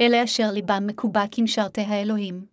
[0.00, 2.46] אלה אשר ליבם מקובע כמשרתי האלוהים.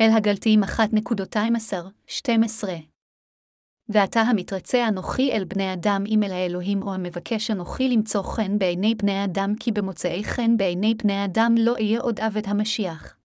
[0.00, 2.68] אל הגלתיים 1.12
[3.88, 8.94] ועתה המתרצה אנוכי אל בני אדם אם אל האלוהים או המבקש אנוכי למצוא חן בעיני
[8.94, 13.16] בני אדם, כי במוצאי חן בעיני בני אדם לא אהיה עוד עבד המשיח.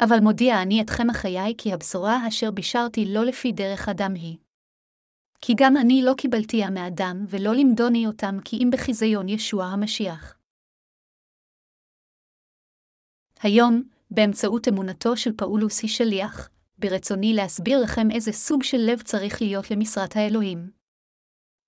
[0.00, 4.41] אבל מודיע אני אתכם החיי, כי הבשורה אשר בישרתי לא לפי דרך אדם היא.
[5.44, 10.38] כי גם אני לא קיבלתיה מאדם, ולא למדוני אותם, כי אם בחיזיון ישוע המשיח.
[13.42, 19.70] היום, באמצעות אמונתו של פאולוס שליח, ברצוני להסביר לכם איזה סוג של לב צריך להיות
[19.70, 20.70] למשרת האלוהים.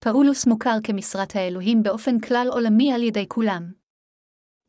[0.04, 3.72] פאולוס מוכר כמשרת האלוהים באופן כלל עולמי על ידי כולם.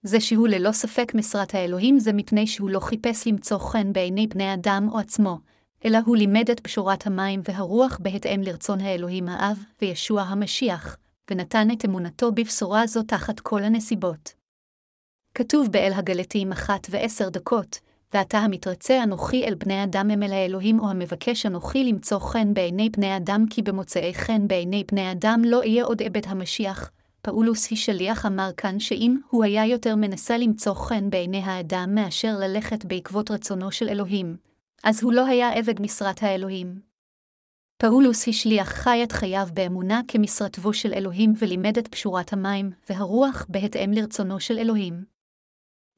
[0.04, 4.54] זה שהוא ללא ספק משרת האלוהים זה מפני שהוא לא חיפש למצוא חן בעיני בני
[4.54, 5.40] אדם או עצמו,
[5.86, 10.98] אלא הוא לימד את פשורת המים והרוח בהתאם לרצון האלוהים האב וישוע המשיח,
[11.32, 14.34] ונתן את אמונתו בבשורה זו תחת כל הנסיבות.
[15.36, 17.80] כתוב באל הגלתיים אחת ועשר דקות,
[18.14, 22.90] ועתה המתרצה אנוכי אל בני אדם הם אל האלוהים או המבקש אנוכי למצוא חן בעיני
[22.90, 26.92] בני אדם כי במוצאי חן בעיני בני אדם לא יהיה עוד עבד המשיח.
[27.22, 32.38] פאולוס היא שליח אמר כאן שאם הוא היה יותר מנסה למצוא חן בעיני האדם מאשר
[32.40, 34.38] ללכת בעקבות רצונו של אלוהים,
[34.86, 36.82] אז הוא לא היה עבד משרת האלוהים.
[37.78, 43.92] פאולוס השליח חי את חייו באמונה כמשרתו של אלוהים ולימד את פשורת המים והרוח בהתאם
[43.92, 45.06] לרצונו של אלוהים.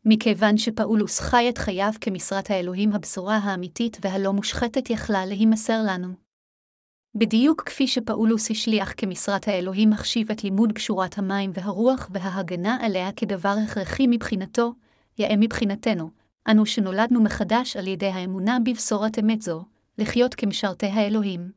[0.05, 6.13] מכיוון שפאולוס חי את חייו כמשרת האלוהים הבשורה האמיתית והלא מושחתת יכלה להימסר לנו.
[7.15, 13.55] בדיוק כפי שפאולוס השליח כמשרת האלוהים מחשיב את לימוד פשורת המים והרוח וההגנה עליה כדבר
[13.65, 14.73] הכרחי מבחינתו,
[15.17, 16.09] יאה מבחינתנו,
[16.51, 19.65] אנו שנולדנו מחדש על ידי האמונה בבשורת אמת זו,
[19.97, 21.51] לחיות כמשרתי האלוהים.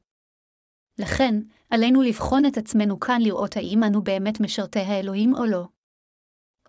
[0.99, 1.35] לכן,
[1.71, 5.65] עלינו לבחון את עצמנו כאן לראות האם אנו באמת משרתי האלוהים או לא.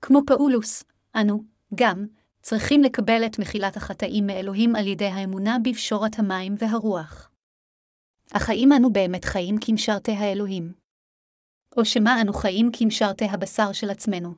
[0.01, 0.83] כמו פאולוס,
[1.15, 1.43] אנו,
[1.75, 2.05] גם,
[2.41, 7.31] צריכים לקבל את מחילת החטאים מאלוהים על ידי האמונה בפשורת המים והרוח.
[8.33, 10.73] אך האם אנו באמת חיים כמשרתי האלוהים?
[11.77, 14.35] או שמא אנו חיים כמשרתי הבשר של עצמנו?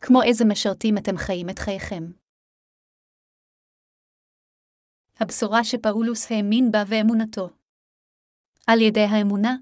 [0.00, 2.04] כמו איזה משרתים אתם חיים את חייכם?
[5.20, 7.48] הבשורה שפאולוס האמין בה ואמונתו.
[8.66, 9.56] על ידי האמונה,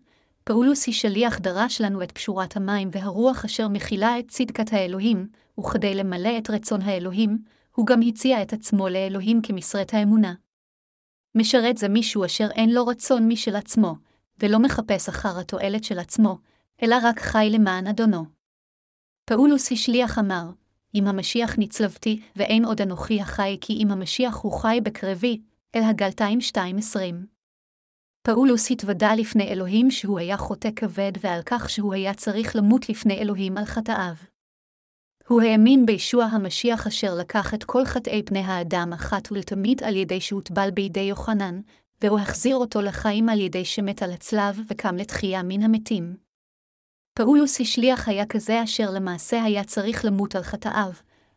[0.45, 5.29] פאולוס היא שליח דרש לנו את פשורת המים והרוח אשר מכילה את צדקת האלוהים,
[5.61, 7.39] וכדי למלא את רצון האלוהים,
[7.75, 10.35] הוא גם הציע את עצמו לאלוהים כמשרת האמונה.
[11.35, 13.95] משרת זה מישהו אשר אין לו רצון משל עצמו,
[14.39, 16.39] ולא מחפש אחר התועלת של עצמו,
[16.83, 18.25] אלא רק חי למען אדונו.
[19.25, 20.51] פאולוס השליח אמר,
[20.97, 25.41] אם המשיח נצלבתי, ואין עוד אנוכי החי, כי אם המשיח הוא חי בקרבי,
[25.75, 26.99] אל הגלתיים 2.20.
[28.23, 33.19] פאולוס התוודה לפני אלוהים שהוא היה חוטא כבד ועל כך שהוא היה צריך למות לפני
[33.19, 34.15] אלוהים על חטאיו.
[35.29, 40.21] הוא האמין בישוע המשיח אשר לקח את כל חטאי פני האדם אחת ולתמיד על ידי
[40.21, 41.61] שהוטבל בידי יוחנן,
[42.03, 46.26] והוא החזיר אותו לחיים על ידי שמת על הצלב וקם לתחייה מן המתים.
[47.19, 50.91] פאולוס השליח היה כזה אשר למעשה היה צריך למות על חטאיו,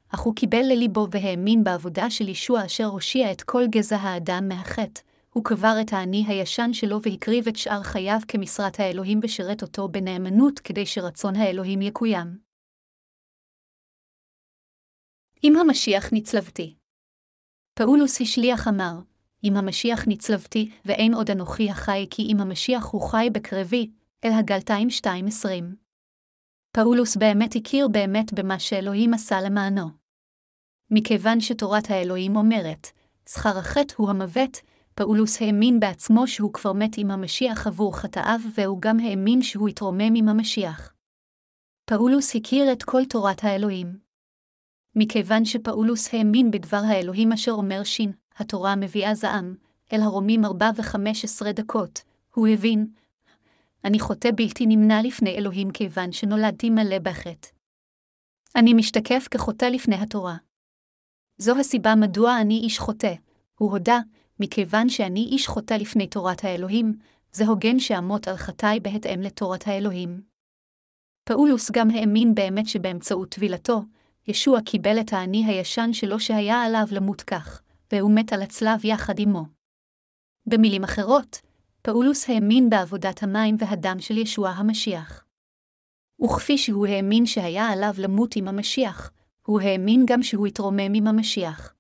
[0.09, 5.01] אך הוא קיבל לליבו והאמין בעבודה של ישוע אשר הושיע את כל גזע האדם מהחטא,
[5.33, 10.59] הוא קבר את האני הישן שלו והקריב את שאר חייו כמשרת האלוהים ושירת אותו בנאמנות
[10.59, 12.37] כדי שרצון האלוהים יקוים.
[15.43, 16.75] אם המשיח נצלבתי.
[17.73, 18.99] פאולוס השליח אמר,
[19.43, 23.89] עם המשיח נצלבתי, ואין עוד אנוכי החי כי אם המשיח הוא חי בקרבי,
[24.25, 25.47] אל הגלטיים 2.20.
[26.71, 29.89] פאולוס באמת הכיר באמת במה שאלוהים עשה למענו.
[30.91, 32.87] מכיוון שתורת האלוהים אומרת,
[33.29, 34.57] שכר החטא הוא המוות,
[34.95, 40.15] פאולוס האמין בעצמו שהוא כבר מת עם המשיח עבור חטאיו, והוא גם האמין שהוא יתרומם
[40.15, 40.93] עם המשיח.
[41.85, 43.99] פאולוס הכיר את כל תורת האלוהים.
[44.95, 49.55] מכיוון שפאולוס האמין בדבר האלוהים אשר אומר שין, התורה מביאה זעם,
[49.93, 52.01] אל הרומים ארבע וחמש עשרה דקות,
[52.33, 52.87] הוא הבין,
[53.85, 57.47] אני חוטא בלתי נמנע לפני אלוהים כיוון שנולדתי מלא בחטא.
[58.55, 60.37] אני משתקף כחוטא לפני התורה.
[61.37, 63.13] זו הסיבה מדוע אני איש חוטא,
[63.59, 63.99] הוא הודה,
[64.39, 66.93] מכיוון שאני איש חוטא לפני תורת האלוהים,
[67.31, 70.21] זה הוגן שאמות על חטאי בהתאם לתורת האלוהים.
[71.23, 73.81] פאולוס גם האמין באמת שבאמצעות טבילתו,
[74.27, 77.61] ישוע קיבל את האני הישן שלו שהיה עליו למות כך,
[77.91, 79.45] והוא מת על הצלב יחד עמו.
[80.45, 81.41] במילים אחרות,
[81.91, 85.25] פאולוס האמין בעבודת המים והדם של ישוע המשיח.
[86.23, 89.11] וכפי שהוא האמין שהיה עליו למות עם המשיח,
[89.45, 91.75] הוא האמין גם שהוא יתרומם עם המשיח.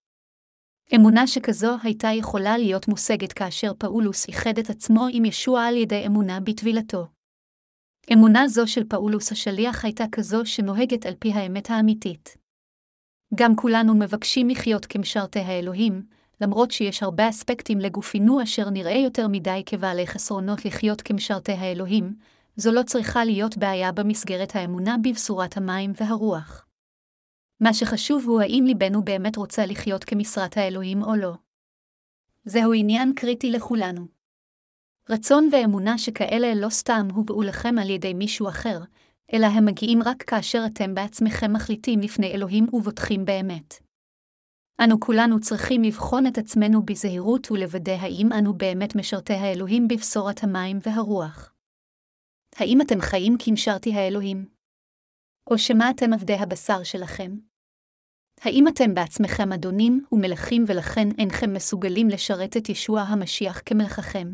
[0.95, 6.05] אמונה שכזו הייתה יכולה להיות מושגת כאשר פאולוס איחד את עצמו עם ישוע על ידי
[6.05, 7.07] אמונה בטבילתו.
[8.13, 12.37] אמונה זו של פאולוס השליח הייתה כזו שנוהגת על פי האמת האמיתית.
[13.35, 16.03] גם כולנו מבקשים לחיות כמשרתי האלוהים,
[16.41, 22.15] למרות שיש הרבה אספקטים לגופינו אשר נראה יותר מדי כבעלי חסרונות לחיות כמשרתי האלוהים,
[22.55, 26.65] זו לא צריכה להיות בעיה במסגרת האמונה בבשורת המים והרוח.
[27.59, 31.33] מה שחשוב הוא האם ליבנו באמת רוצה לחיות כמשרת האלוהים או לא.
[32.45, 34.07] זהו עניין קריטי לכולנו.
[35.09, 38.79] רצון ואמונה שכאלה לא סתם הובאו לכם על ידי מישהו אחר,
[39.33, 43.88] אלא הם מגיעים רק כאשר אתם בעצמכם מחליטים לפני אלוהים ובוטחים באמת.
[44.83, 50.79] אנו כולנו צריכים לבחון את עצמנו בזהירות ולוודא האם אנו באמת משרתי האלוהים בבשורת המים
[50.83, 51.53] והרוח.
[52.55, 54.49] האם אתם חיים כמשרתי האלוהים?
[55.51, 57.31] או שמא אתם עבדי הבשר שלכם?
[58.41, 64.27] האם אתם בעצמכם אדונים ומלכים ולכן אינכם מסוגלים לשרת את ישוע המשיח כמלככם?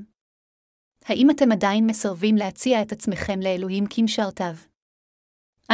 [1.06, 4.56] האם אתם עדיין מסרבים להציע את עצמכם לאלוהים כמשרתיו?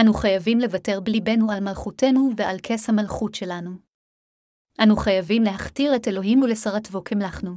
[0.02, 3.91] אנו חייבים לוותר בליבנו על מלכותנו ועל כס המלכות שלנו.
[4.84, 7.56] אנו חייבים להכתיר את אלוהים ולשרתבו כמלכנו.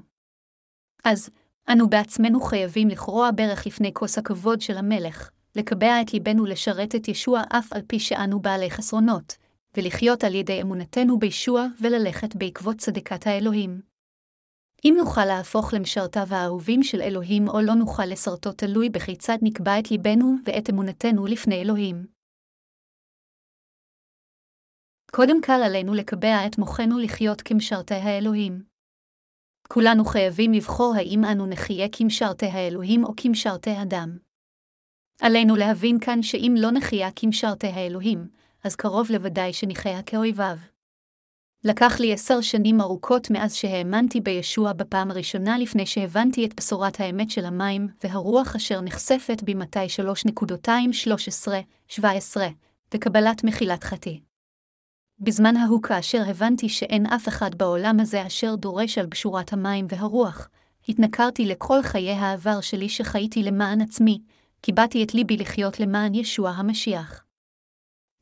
[1.04, 1.30] אז,
[1.68, 7.08] אנו בעצמנו חייבים לכרוע ברך לפני כוס הכבוד של המלך, לקבע את ליבנו לשרת את
[7.08, 9.36] ישוע אף על פי שאנו בעלי חסרונות,
[9.76, 13.80] ולחיות על ידי אמונתנו בישוע וללכת בעקבות צדקת האלוהים.
[14.84, 19.90] אם נוכל להפוך למשרתיו האהובים של אלוהים או לא נוכל לסרטו תלוי בכיצד נקבע את
[19.90, 22.13] ליבנו ואת אמונתנו לפני אלוהים.
[25.16, 28.62] קודם כל עלינו לקבע את מוחנו לחיות כמשרתי האלוהים.
[29.68, 34.18] כולנו חייבים לבחור האם אנו נחיה כמשרתי האלוהים או כמשרתי אדם.
[35.20, 38.28] עלינו להבין כאן שאם לא נחיה כמשרתי האלוהים,
[38.64, 40.56] אז קרוב לוודאי שנחיה כאויביו.
[41.64, 47.30] לקח לי עשר שנים ארוכות מאז שהאמנתי בישוע בפעם הראשונה לפני שהבנתי את בשורת האמת
[47.30, 49.86] של המים והרוח אשר נחשפת במתי
[51.98, 52.02] 3.213-17,
[52.94, 54.23] וקבלת מחילת חטא.
[55.18, 60.48] בזמן ההוא כאשר הבנתי שאין אף אחד בעולם הזה אשר דורש על גשורת המים והרוח,
[60.88, 64.18] התנכרתי לכל חיי העבר שלי שחייתי למען עצמי,
[64.60, 67.24] קיבעתי את ליבי לחיות למען ישוע המשיח.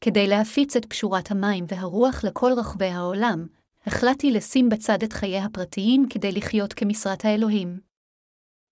[0.01, 3.47] כדי להפיץ את פשורת המים והרוח לכל רחבי העולם,
[3.87, 7.81] החלטתי לשים בצד את חיי הפרטיים כדי לחיות כמשרת האלוהים.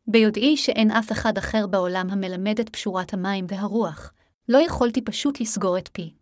[0.06, 4.12] ביודעי שאין אף אחד אחר בעולם המלמד את פשורת המים והרוח,
[4.48, 6.19] לא יכולתי פשוט לסגור את פי.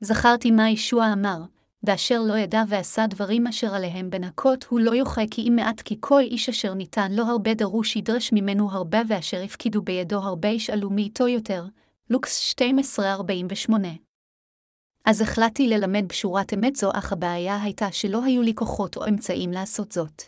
[0.00, 1.38] זכרתי מה ישוע אמר,
[1.82, 5.96] ואשר לא ידע ועשה דברים אשר עליהם בנקות, הוא לא יוכל כי אם מעט כי
[6.00, 10.90] כל איש אשר ניתן לו הרבה דרוש ידרש ממנו הרבה ואשר הפקידו בידו הרבה ישאלו
[10.90, 11.64] מאיתו יותר.
[12.10, 13.88] לוקס 1248
[15.04, 19.50] אז החלטתי ללמד בשורת אמת זו, אך הבעיה הייתה שלא היו לי כוחות או אמצעים
[19.50, 20.22] לעשות זאת.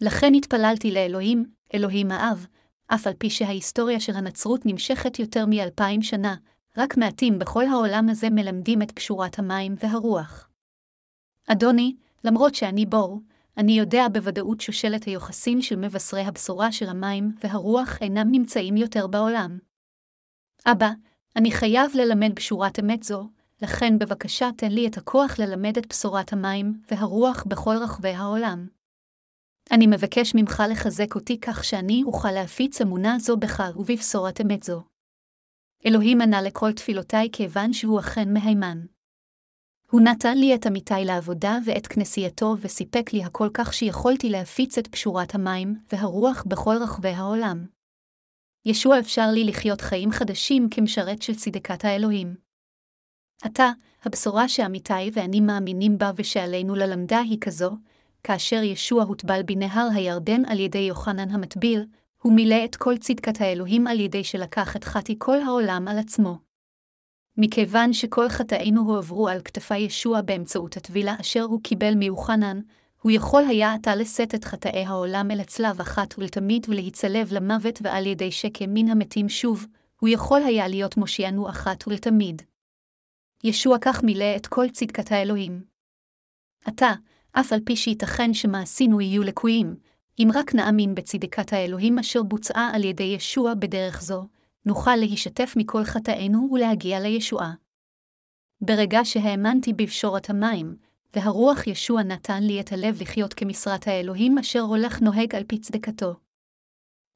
[0.00, 1.44] לכן התפללתי לאלוהים,
[1.74, 2.46] אלוהים האב,
[2.86, 6.34] אף על פי שההיסטוריה של הנצרות נמשכת יותר מאלפיים שנה,
[6.78, 10.48] רק מעטים בכל העולם הזה מלמדים את קשורת המים והרוח.
[11.48, 13.20] אדוני, למרות שאני בור,
[13.56, 19.58] אני יודע בוודאות שושלת היוחסין של מבשרי הבשורה של המים והרוח אינם נמצאים יותר בעולם.
[20.66, 20.90] אבא,
[21.36, 23.28] אני חייב ללמד בשורת אמת זו,
[23.62, 28.68] לכן בבקשה תן לי את הכוח ללמד את בשורת המים והרוח בכל רחבי העולם.
[29.70, 34.82] אני מבקש ממך לחזק אותי כך שאני אוכל להפיץ אמונה זו בך ובבשורת אמת זו.
[35.86, 38.78] אלוהים ענה לכל תפילותיי כיוון שהוא אכן מהימן.
[39.90, 44.86] הוא נתן לי את עמיתי לעבודה ואת כנסייתו וסיפק לי הכל כך שיכולתי להפיץ את
[44.86, 47.66] פשורת המים והרוח בכל רחבי העולם.
[48.64, 52.34] ישוע אפשר לי לחיות חיים חדשים כמשרת של צדקת האלוהים.
[53.42, 53.70] עתה,
[54.04, 57.70] הבשורה שעמיתי ואני מאמינים בה ושעלינו ללמדה היא כזו,
[58.22, 61.84] כאשר ישוע הוטבל בנהר הירדן על ידי יוחנן המטביל,
[62.28, 66.38] הוא מילא את כל צדקת האלוהים על ידי שלקח את חטי כל העולם על עצמו.
[67.36, 72.60] מכיוון שכל חטאינו הועברו על כתפי ישוע באמצעות הטבילה אשר הוא קיבל מיוחנן,
[73.02, 78.06] הוא יכול היה עתה לשאת את חטאי העולם אל הצלב אחת ולתמיד ולהיצלב למוות ועל
[78.06, 79.66] ידי שקם מן המתים שוב,
[80.00, 82.42] הוא יכול היה להיות מושיענו אחת ולתמיד.
[83.44, 85.64] ישוע כך מילא את כל צדקת האלוהים.
[86.64, 86.92] עתה,
[87.32, 89.76] אף על פי שייתכן שמעשינו יהיו לקויים,
[90.18, 94.26] אם רק נאמין בצדקת האלוהים אשר בוצעה על ידי ישוע בדרך זו,
[94.66, 97.52] נוכל להישתף מכל חטאינו ולהגיע לישועה.
[98.60, 100.76] ברגע שהאמנתי בפשורת המים,
[101.16, 106.14] והרוח ישוע נתן לי את הלב לחיות כמשרת האלוהים אשר הולך נוהג על פי צדקתו.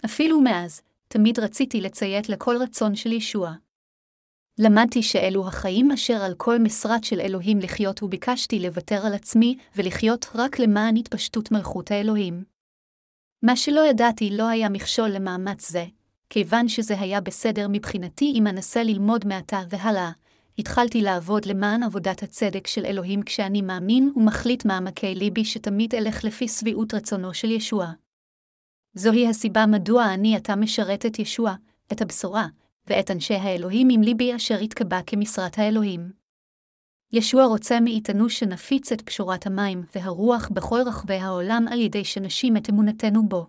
[0.05, 3.53] אפילו מאז, תמיד רציתי לציית לכל רצון של ישוע.
[4.59, 10.27] למדתי שאלו החיים אשר על כל משרת של אלוהים לחיות וביקשתי לוותר על עצמי ולחיות
[10.35, 12.52] רק למען התפשטות מלכות האלוהים.
[13.43, 15.85] מה שלא ידעתי לא היה מכשול למאמץ זה,
[16.31, 20.11] כיוון שזה היה בסדר מבחינתי אם אנסה ללמוד מעתה והלאה,
[20.59, 26.49] התחלתי לעבוד למען עבודת הצדק של אלוהים כשאני מאמין ומחליט מעמקי ליבי שתמיד אלך לפי
[26.49, 27.93] שביעות רצונו של ישוע.
[28.95, 31.55] זוהי הסיבה מדוע אני עתה משרת את ישוע,
[31.93, 32.47] את הבשורה,
[32.87, 36.22] ואת אנשי האלוהים עם ליבי אשר התקבע כמשרת האלוהים.
[37.15, 42.71] ישוע רוצה מאיתנו שנפיץ את פשורת המים והרוח בכל רחבי העולם על ידי שנשים את
[42.71, 43.47] אמונתנו בו.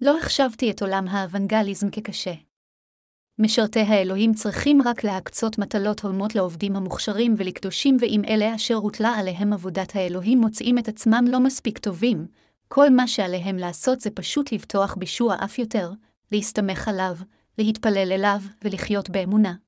[0.00, 2.34] לא החשבתי את עולם האוונגליזם כקשה.
[3.38, 9.52] משרתי האלוהים צריכים רק להקצות מטלות הולמות לעובדים המוכשרים ולקדושים, ואם אלה אשר הוטלה עליהם
[9.52, 12.26] עבודת האלוהים מוצאים את עצמם לא מספיק טובים,
[12.68, 15.92] כל מה שעליהם לעשות זה פשוט לבטוח בישוע אף יותר,
[16.32, 17.16] להסתמך עליו,
[17.58, 19.67] להתפלל אליו ולחיות באמונה.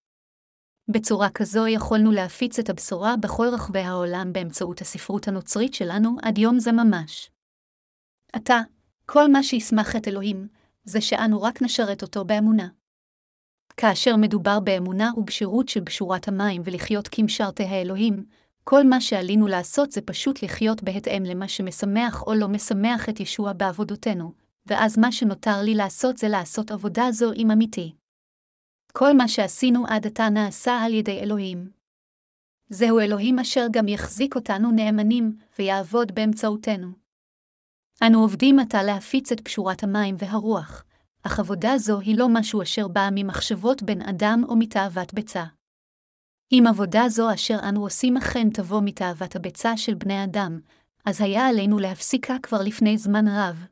[0.92, 6.58] בצורה כזו יכולנו להפיץ את הבשורה בכל רחבי העולם באמצעות הספרות הנוצרית שלנו עד יום
[6.58, 7.30] זה ממש.
[8.32, 8.60] עתה,
[9.06, 10.48] כל מה שישמח את אלוהים,
[10.84, 12.68] זה שאנו רק נשרת אותו באמונה.
[13.76, 18.24] כאשר מדובר באמונה ובשירות של בשורת המים ולחיות כמשרתי האלוהים,
[18.64, 23.52] כל מה שעלינו לעשות זה פשוט לחיות בהתאם למה שמשמח או לא משמח את ישוע
[23.52, 24.32] בעבודותינו,
[24.66, 27.99] ואז מה שנותר לי לעשות זה לעשות עבודה זו עם אמיתי.
[28.92, 31.70] כל מה שעשינו עד עתה נעשה על ידי אלוהים.
[32.68, 36.88] זהו אלוהים אשר גם יחזיק אותנו נאמנים, ויעבוד באמצעותנו.
[38.06, 40.84] אנו עובדים עתה להפיץ את פשורת המים והרוח,
[41.22, 45.44] אך עבודה זו היא לא משהו אשר בא ממחשבות בן אדם או מתאוות ביצה.
[46.52, 50.60] אם עבודה זו אשר אנו עושים אכן תבוא מתאוות הביצה של בני אדם,
[51.04, 53.64] אז היה עלינו להפסיקה כבר לפני זמן רב.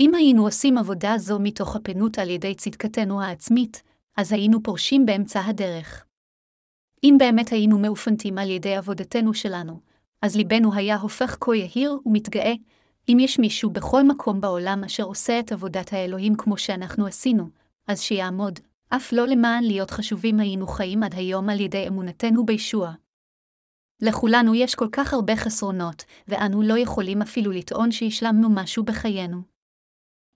[0.00, 3.82] אם היינו עושים עבודה זו מתוך הפנות על ידי צדקתנו העצמית,
[4.20, 6.06] אז היינו פורשים באמצע הדרך.
[7.04, 9.80] אם באמת היינו מאופנתים על ידי עבודתנו שלנו,
[10.22, 12.52] אז ליבנו היה הופך כה יהיר ומתגאה,
[13.08, 17.48] אם יש מישהו בכל מקום בעולם אשר עושה את עבודת האלוהים כמו שאנחנו עשינו,
[17.86, 22.92] אז שיעמוד, אף לא למען להיות חשובים היינו חיים עד היום על ידי אמונתנו בישוע.
[24.02, 29.59] לכולנו יש כל כך הרבה חסרונות, ואנו לא יכולים אפילו לטעון שהשלמנו משהו בחיינו.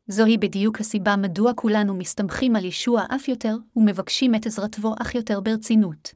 [0.08, 5.40] זוהי בדיוק הסיבה מדוע כולנו מסתמכים על ישוע אף יותר, ומבקשים את עזרתו אך יותר
[5.40, 6.14] ברצינות.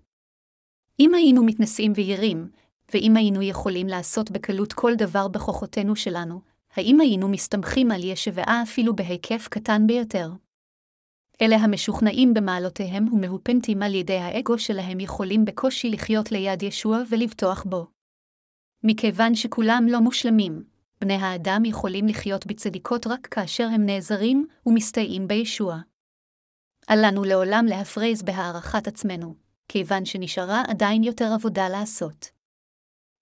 [1.00, 2.50] אם היינו מתנשאים וירים,
[2.94, 6.40] ואם היינו יכולים לעשות בקלות כל דבר בכוחותינו שלנו,
[6.76, 10.30] האם היינו מסתמכים על ישבעה אפילו בהיקף קטן ביותר?
[11.42, 17.86] אלה המשוכנעים במעלותיהם ומהופנטים על ידי האגו שלהם יכולים בקושי לחיות ליד ישוע ולבטוח בו.
[18.84, 20.64] מכיוון שכולם לא מושלמים,
[21.00, 25.78] בני האדם יכולים לחיות בצדיקות רק כאשר הם נעזרים ומסתייעים בישוע.
[26.90, 29.34] אל לנו לעולם להפרז בהערכת עצמנו,
[29.68, 32.30] כיוון שנשארה עדיין יותר עבודה לעשות.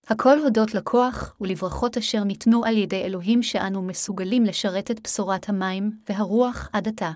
[0.08, 5.90] הכל הודות לכוח ולברכות אשר ניתנו על ידי אלוהים שאנו מסוגלים לשרת את בשורת המים
[6.08, 7.10] והרוח עד עתה.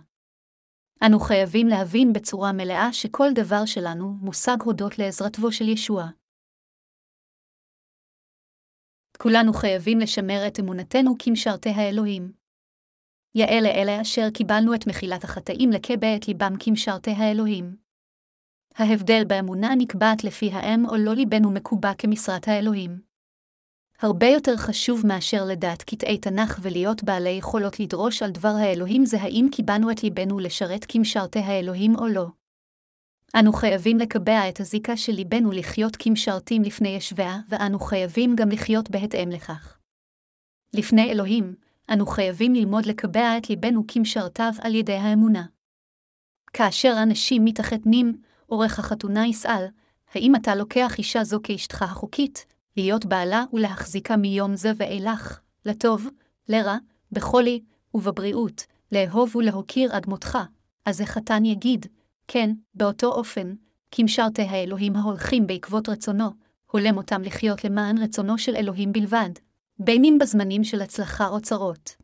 [1.06, 6.08] אנו חייבים להבין בצורה מלאה שכל דבר שלנו מושג הודות לעזרתו של ישוע.
[9.22, 12.32] כולנו חייבים לשמר את אמונתנו כמשרתי האלוהים.
[13.34, 17.76] יאה לאלה אשר קיבלנו את מחילת החטאים לקבע את ליבם כמשרתי האלוהים.
[18.74, 23.00] ההבדל באמונה נקבעת לפי האם או לא ליבנו מקובע כמשרת האלוהים.
[23.98, 29.22] הרבה יותר חשוב מאשר לדעת קטעי תנ"ך ולהיות בעלי יכולות לדרוש על דבר האלוהים זה
[29.22, 32.26] האם קיבענו את ליבנו לשרת כמשרתי האלוהים או לא.
[33.38, 38.90] אנו חייבים לקבע את הזיקה של ליבנו לחיות כמשרתים לפני ישביה, ואנו חייבים גם לחיות
[38.90, 39.78] בהתאם לכך.
[40.74, 41.54] לפני אלוהים,
[41.92, 45.44] אנו חייבים ללמוד לקבע את ליבנו כמשרתיו על ידי האמונה.
[46.52, 49.66] כאשר אנשים מתחתנים, עורך החתונה יסאל,
[50.14, 52.46] האם אתה לוקח אישה זו כאשתך החוקית,
[52.76, 56.08] להיות בעלה ולהחזיקה מיום זה ואילך, לטוב,
[56.48, 56.76] לרע,
[57.12, 57.60] בחולי
[57.94, 60.38] ובבריאות, לאהוב ולהוקיר עד מותך,
[60.86, 61.86] אז החתן יגיד,
[62.32, 63.54] כן, באותו אופן,
[63.90, 66.30] כמשרתי האלוהים ההולכים בעקבות רצונו,
[66.70, 69.30] הולם אותם לחיות למען רצונו של אלוהים בלבד,
[69.78, 71.96] בין אם בזמנים של הצלחה או צרות.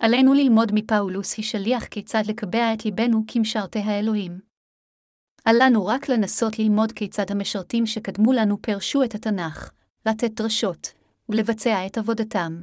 [0.00, 4.40] עלינו ללמוד מפאולוס השליח כיצד לקבע את ליבנו כמשרתי האלוהים.
[5.46, 9.70] אל לנו רק לנסות ללמוד כיצד המשרתים שקדמו לנו פירשו את התנ"ך,
[10.06, 10.92] לתת דרשות,
[11.28, 12.62] ולבצע את עבודתם.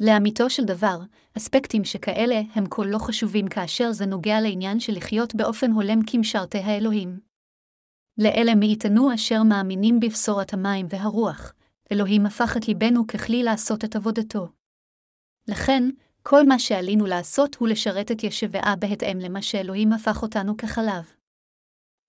[0.00, 0.98] לאמיתו של דבר,
[1.36, 6.58] אספקטים שכאלה הם כה לא חשובים כאשר זה נוגע לעניין של לחיות באופן הולם כמשרתי
[6.58, 7.20] האלוהים.
[8.18, 11.52] לאלה מאיתנו אשר מאמינים בבשורת המים והרוח,
[11.92, 14.48] אלוהים הפך את ליבנו ככלי לעשות את עבודתו.
[15.48, 15.82] לכן,
[16.22, 21.12] כל מה שעלינו לעשות הוא לשרת את ישבעה בהתאם למה שאלוהים הפך אותנו כחלב.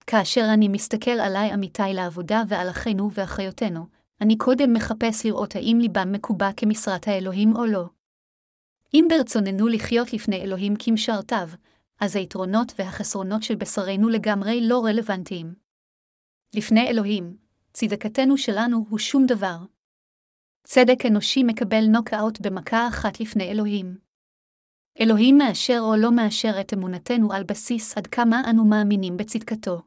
[0.08, 3.86] כאשר אני מסתכל עליי עמיתי לעבודה ועל אחינו ואחיותינו,
[4.22, 7.86] אני קודם מחפש לראות האם ליבם מקובע כמשרת האלוהים או לא.
[8.94, 11.48] אם ברצוננו לחיות לפני אלוהים כמשרתיו,
[12.00, 15.56] אז היתרונות והחסרונות של בשרנו לגמרי לא רלוונטיים.
[16.56, 17.38] לפני אלוהים,
[17.74, 19.58] צדקתנו שלנו הוא שום דבר.
[20.64, 23.98] צדק אנושי מקבל נוקאוט במכה אחת לפני אלוהים.
[25.00, 29.82] אלוהים מאשר או לא מאשר את אמונתנו על בסיס עד כמה אנו מאמינים בצדקתו.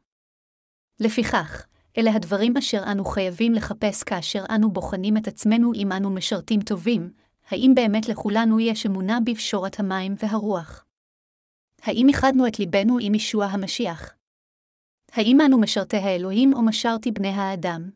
[0.99, 6.61] לפיכך, אלה הדברים אשר אנו חייבים לחפש כאשר אנו בוחנים את עצמנו אם אנו משרתים
[6.61, 7.11] טובים,
[7.49, 10.85] האם באמת לכולנו יש אמונה בפשורת המים והרוח?
[11.81, 14.13] האם איחדנו את ליבנו עם ישוע המשיח?
[15.11, 17.89] האם אנו משרתי האלוהים או משרתי בני האדם?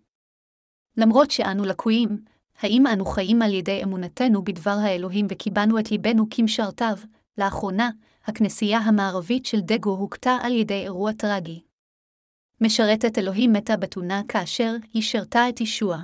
[0.98, 2.24] למרות שאנו לקויים,
[2.60, 6.98] האם אנו חיים על ידי אמונתנו בדבר האלוהים וקיבלנו את ליבנו כמשרתיו?
[7.38, 7.90] לאחרונה,
[8.26, 11.69] הכנסייה המערבית של דגו הוכתה על ידי אירוע טרגי.
[12.62, 15.98] משרתת אלוהים מתה בתונה כאשר היא שרתה את ישוע.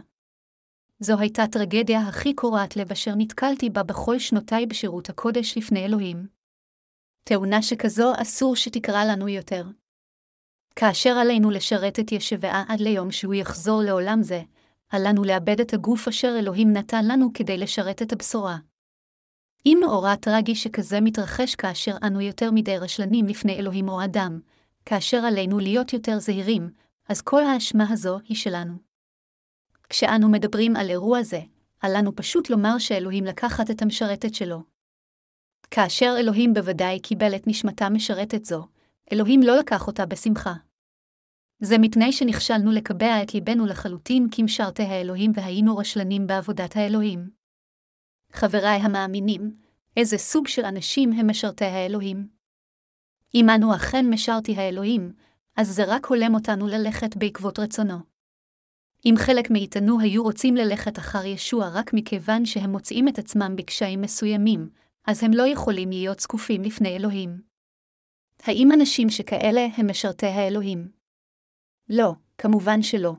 [0.99, 6.27] זו הייתה טרגדיה הכי קורעת לב אשר נתקלתי בה בכל שנותיי בשירות הקודש לפני אלוהים.
[7.23, 9.65] תאונה שכזו אסור שתקרא לנו יותר.
[10.75, 14.41] כאשר עלינו לשרת את ישבעה עד ליום שהוא יחזור לעולם זה,
[14.89, 18.57] עלינו לאבד את הגוף אשר אלוהים נתן לנו כדי לשרת את הבשורה.
[19.65, 24.39] אם מאורע טרגי שכזה מתרחש כאשר אנו יותר מדי רשלנים לפני אלוהים או אדם,
[24.85, 26.69] כאשר עלינו להיות יותר זהירים,
[27.09, 28.77] אז כל האשמה הזו היא שלנו.
[29.89, 31.39] כשאנו מדברים על אירוע זה,
[31.79, 34.63] עלינו פשוט לומר שאלוהים לקחת את המשרתת שלו.
[35.71, 38.67] כאשר אלוהים בוודאי קיבל את נשמתה משרתת זו,
[39.11, 40.53] אלוהים לא לקח אותה בשמחה.
[41.59, 47.29] זה מפני שנכשלנו לקבע את ליבנו לחלוטין כמשרתי האלוהים והיינו רשלנים בעבודת האלוהים.
[48.31, 49.57] חבריי המאמינים,
[49.97, 52.34] איזה סוג של אנשים הם משרתי האלוהים?
[53.35, 55.13] אם אנו אכן משרתי האלוהים,
[55.55, 57.97] אז זה רק הולם אותנו ללכת בעקבות רצונו.
[59.05, 64.01] אם חלק מאיתנו היו רוצים ללכת אחר ישוע רק מכיוון שהם מוצאים את עצמם בקשיים
[64.01, 64.69] מסוימים,
[65.07, 67.41] אז הם לא יכולים להיות זקופים לפני אלוהים.
[68.43, 70.91] האם אנשים שכאלה הם משרתי האלוהים?
[71.89, 73.13] לא, כמובן שלא.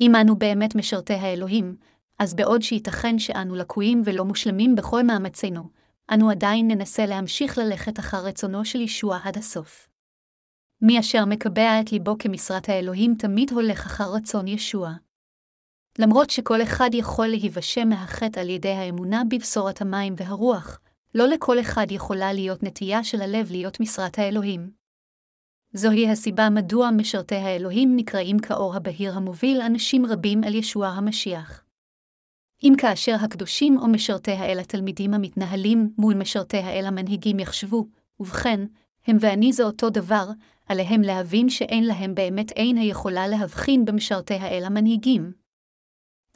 [0.00, 1.76] אם אנו באמת משרתי האלוהים,
[2.18, 5.81] אז בעוד שייתכן שאנו לקויים ולא מושלמים בכל מאמצינו,
[6.14, 9.88] אנו עדיין ננסה להמשיך ללכת אחר רצונו של ישוע עד הסוף.
[10.80, 14.90] מי אשר מקבע את ליבו כמשרת האלוהים תמיד הולך אחר רצון ישוע.
[15.98, 20.80] למרות שכל אחד יכול להיוושע מהחטא על ידי האמונה בבשורת המים והרוח,
[21.14, 24.70] לא לכל אחד יכולה להיות נטייה של הלב להיות משרת האלוהים.
[25.72, 31.64] זוהי הסיבה מדוע משרתי האלוהים נקראים כאור הבהיר המוביל אנשים רבים אל ישוע המשיח.
[32.62, 37.86] אם כאשר הקדושים או משרתי האל התלמידים המתנהלים מול משרתי האל המנהיגים יחשבו,
[38.20, 38.60] ובכן,
[39.06, 40.30] הם ואני זה אותו דבר,
[40.66, 45.32] עליהם להבין שאין להם באמת אין היכולה להבחין במשרתי האל המנהיגים.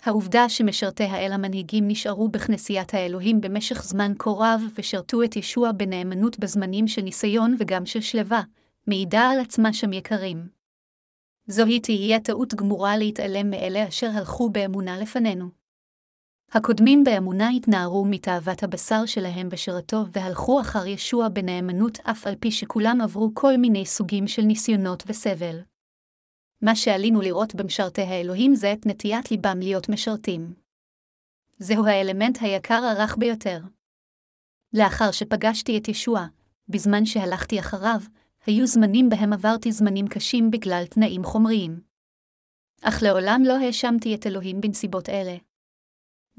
[0.03, 6.39] העובדה שמשרתי האל המנהיגים נשארו בכנסיית האלוהים במשך זמן כה רב ושרתו את ישוע בנאמנות
[6.39, 8.43] בזמנים של ניסיון וגם של שלווה,
[8.87, 10.49] מעידה על עצמה שם יקרים.
[11.47, 15.66] זוהי תהיה טעות גמורה להתעלם מאלה אשר הלכו באמונה לפנינו.
[16.53, 23.01] הקודמים באמונה התנערו מתאוות הבשר שלהם בשירתו והלכו אחר ישוע בנאמנות אף על פי שכולם
[23.01, 25.59] עברו כל מיני סוגים של ניסיונות וסבל.
[26.63, 30.55] מה שעלינו לראות במשרתי האלוהים זה את נטיית ליבם להיות משרתים.
[31.59, 33.61] זהו האלמנט היקר הרך ביותר.
[34.73, 36.27] לאחר שפגשתי את ישוע,
[36.69, 38.01] בזמן שהלכתי אחריו,
[38.47, 41.81] היו זמנים בהם עברתי זמנים קשים בגלל תנאים חומריים.
[42.83, 45.37] אך לעולם לא האשמתי את אלוהים בנסיבות אלה.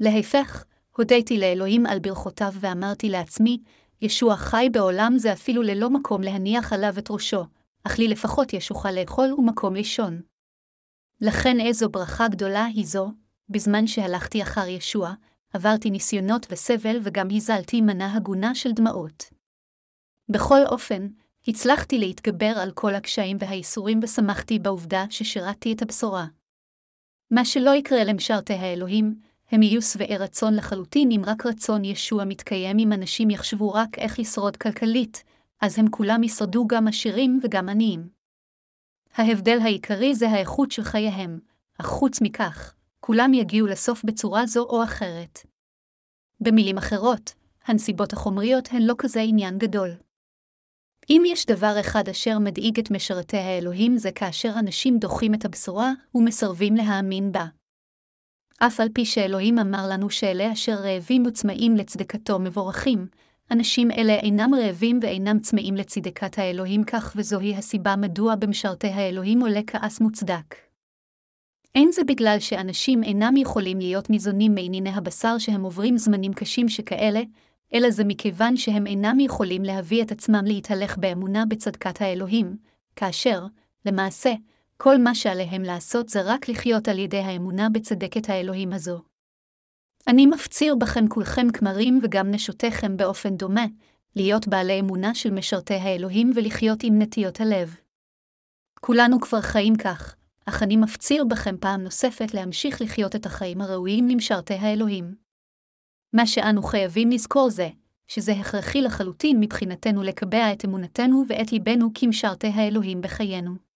[0.00, 0.64] להפך,
[0.96, 3.58] הודיתי לאלוהים על ברכותיו ואמרתי לעצמי,
[4.02, 7.44] ישוע חי בעולם זה אפילו ללא מקום להניח עליו את ראשו,
[7.84, 10.20] אך לי לפחות יש אוכל לאכול ומקום לישון.
[11.20, 13.10] לכן איזו ברכה גדולה היא זו,
[13.48, 15.14] בזמן שהלכתי אחר ישוע,
[15.52, 19.24] עברתי ניסיונות וסבל וגם הזלתי מנה הגונה של דמעות.
[20.28, 21.08] בכל אופן,
[21.48, 26.26] הצלחתי להתגבר על כל הקשיים והייסורים ושמחתי בעובדה ששירתתי את הבשורה.
[27.30, 32.78] מה שלא יקרה למשרתי האלוהים, הם יהיו שבעי רצון לחלוטין אם רק רצון ישוע מתקיים
[32.78, 35.24] אם אנשים יחשבו רק איך לשרוד כלכלית,
[35.60, 38.08] אז הם כולם ישרדו גם עשירים וגם עניים.
[39.14, 41.38] ההבדל העיקרי זה האיכות של חייהם,
[41.80, 45.46] אך חוץ מכך, כולם יגיעו לסוף בצורה זו או אחרת.
[46.40, 47.34] במילים אחרות,
[47.64, 49.90] הנסיבות החומריות הן לא כזה עניין גדול.
[51.10, 55.92] אם יש דבר אחד אשר מדאיג את משרתי האלוהים זה כאשר אנשים דוחים את הבשורה
[56.14, 57.57] ומסרבים להאמין בה.
[58.58, 63.06] אף על פי שאלוהים אמר לנו שאלה אשר רעבים וצמאים לצדקתו מבורכים,
[63.50, 69.60] אנשים אלה אינם רעבים ואינם צמאים לצדקת האלוהים כך וזוהי הסיבה מדוע במשרתי האלוהים עולה
[69.66, 70.54] כעס מוצדק.
[71.74, 77.22] אין זה בגלל שאנשים אינם יכולים להיות ניזונים מענייני הבשר שהם עוברים זמנים קשים שכאלה,
[77.74, 82.56] אלא זה מכיוון שהם אינם יכולים להביא את עצמם להתהלך באמונה בצדקת האלוהים,
[82.96, 83.46] כאשר,
[83.86, 84.34] למעשה,
[84.82, 89.02] כל מה שעליהם לעשות זה רק לחיות על ידי האמונה בצדקת האלוהים הזו.
[90.06, 93.66] אני מפציר בכם כולכם כמרים וגם נשותיכם באופן דומה,
[94.16, 97.76] להיות בעלי אמונה של משרתי האלוהים ולחיות עם נטיות הלב.
[98.80, 104.08] כולנו כבר חיים כך, אך אני מפציר בכם פעם נוספת להמשיך לחיות את החיים הראויים
[104.08, 105.14] למשרתי האלוהים.
[106.12, 107.68] מה שאנו חייבים לזכור זה,
[108.06, 113.67] שזה הכרחי לחלוטין מבחינתנו לקבע את אמונתנו ואת ליבנו כמשרתי האלוהים בחיינו.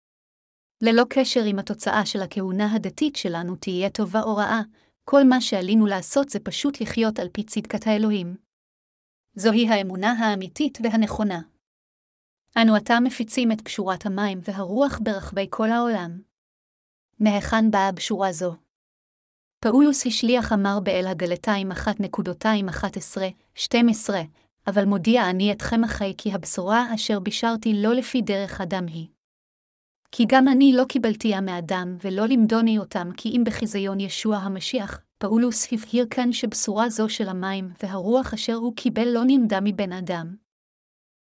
[0.85, 4.63] ללא קשר אם התוצאה של הכהונה הדתית שלנו תהיה טובה או רעה,
[5.05, 8.37] כל מה שעלינו לעשות זה פשוט לחיות על פי צדקת האלוהים.
[9.35, 11.41] זוהי האמונה האמיתית והנכונה.
[12.63, 16.21] אנו עתה מפיצים את פשורת המים והרוח ברחבי כל העולם.
[17.21, 18.55] מהיכן באה בשורה זו?
[19.61, 24.11] פאולוס השליח אמר באל הגלתיים 1.211-12,
[24.67, 29.22] אבל מודיע אני אתכם אחי כי הבשורה אשר בישרתי לא לפי דרך אדם היא.
[30.15, 35.73] כי גם אני לא קיבלתיה מאדם, ולא למדוני אותם כי אם בחיזיון ישוע המשיח, פאולוס
[35.73, 40.37] הבהיר כאן שבשורה זו של המים והרוח אשר הוא קיבל לא נמדה מבן אדם.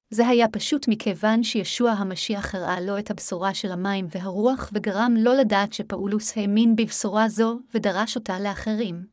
[0.09, 5.35] זה היה פשוט מכיוון שישוע המשיח הראה לו את הבשורה של המים והרוח וגרם לא
[5.35, 9.05] לדעת שפאולוס האמין בבשורה זו ודרש אותה לאחרים.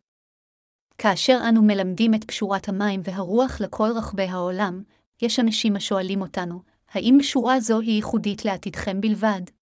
[0.99, 4.83] כאשר אנו מלמדים את פשורת המים והרוח לכל רחבי העולם,
[5.23, 6.63] יש אנשים השואלים אותנו,
[6.93, 9.56] האם בשורה זו היא ייחודית לעתידכם בלבד?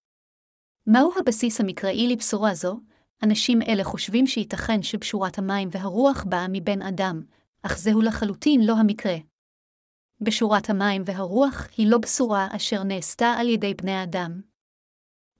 [0.87, 2.79] מהו הבסיס המקראי לבשורה זו?
[3.23, 7.21] אנשים אלה חושבים שייתכן שבשורת המים והרוח באה מבן אדם,
[7.61, 9.15] אך זהו לחלוטין לא המקרה.
[10.21, 14.41] בשורת המים והרוח היא לא בשורה אשר נעשתה על ידי בני אדם.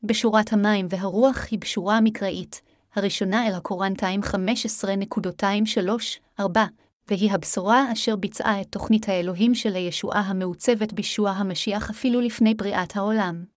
[0.04, 2.62] בשורת המים והרוח היא בשורה מקראית,
[2.96, 4.22] הראשונה אל הקורנטיים
[6.40, 6.42] 15.23-4,
[7.08, 12.96] והיא הבשורה אשר ביצעה את תוכנית האלוהים של הישועה המעוצבת בישוע המשיח אפילו לפני בריאת
[12.96, 13.55] העולם.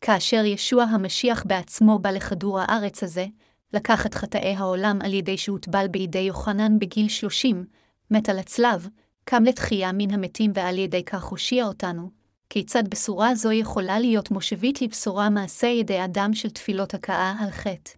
[0.00, 3.26] כאשר ישוע המשיח בעצמו בא לכדור הארץ הזה,
[3.72, 7.64] לקח את חטאי העולם על ידי שהוטבל בידי יוחנן בגיל שלושים,
[8.10, 8.88] מת על הצלב,
[9.24, 12.10] קם לתחייה מן המתים ועל ידי כך הושיע אותנו,
[12.50, 17.90] כיצד בשורה זו יכולה להיות מושבית לבשורה מעשה ידי אדם של תפילות הכאה על חטא.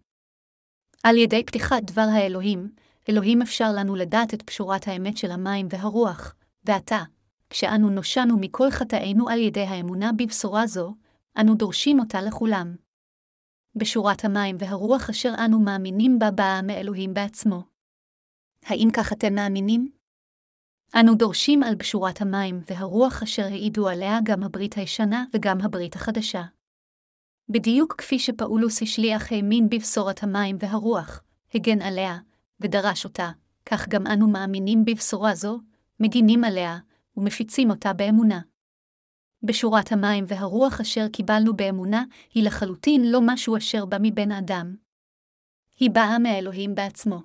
[1.02, 2.68] על ידי פתיחת דבר האלוהים,
[3.08, 6.34] אלוהים אפשר לנו לדעת את פשורת האמת של המים והרוח,
[6.64, 7.02] ועתה,
[7.50, 10.94] כשאנו נושענו מכל חטאינו על ידי האמונה בבשורה זו,
[11.38, 12.76] אנו דורשים אותה לכולם.
[13.74, 17.62] בשורת המים והרוח אשר אנו מאמינים בה באה מאלוהים בעצמו.
[18.64, 19.92] האם כך אתם מאמינים?
[21.00, 26.42] אנו דורשים על בשורת המים והרוח אשר העידו עליה גם הברית הישנה וגם הברית החדשה.
[27.48, 31.22] בדיוק כפי שפאולוס השליח האמין בבשורת המים והרוח,
[31.54, 32.18] הגן עליה,
[32.60, 33.30] ודרש אותה,
[33.66, 35.60] כך גם אנו מאמינים בבשורה זו,
[36.00, 36.78] מגינים עליה,
[37.16, 38.40] ומפיצים אותה באמונה.
[39.42, 44.76] בשורת המים והרוח אשר קיבלנו באמונה, היא לחלוטין לא משהו אשר בא מבן אדם.
[45.78, 47.22] היא באה מאלוהים בעצמו.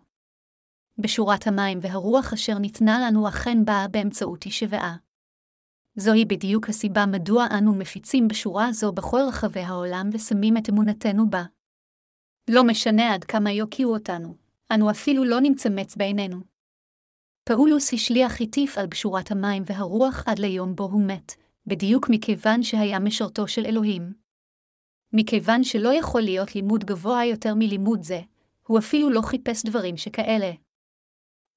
[0.98, 4.98] בשורת המים והרוח אשר ניתנה לנו אכן באה באמצעות ישבעה.
[5.96, 11.44] זוהי בדיוק הסיבה מדוע אנו מפיצים בשורה זו בכל רחבי העולם ושמים את אמונתנו בה.
[12.50, 14.36] לא משנה עד כמה יוקיעו אותנו,
[14.74, 16.38] אנו אפילו לא נמצמץ בעינינו.
[17.44, 23.00] פאולוס השליח הטיף על בשורת המים והרוח עד ליום בו הוא מת, בדיוק מכיוון שהיה
[23.00, 24.14] משרתו של אלוהים.
[25.14, 28.22] מכיוון שלא יכול להיות לימוד גבוה יותר מלימוד זה,
[28.68, 30.52] הוא אפילו לא חיפש דברים שכאלה.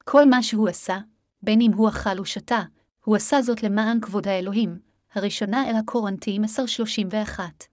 [0.04, 0.98] כל מה שהוא עשה,
[1.42, 2.62] בין אם הוא אכל או שתה,
[3.04, 4.78] הוא עשה זאת למען כבוד האלוהים,
[5.14, 7.64] הראשונה אל הקורנטים 1031.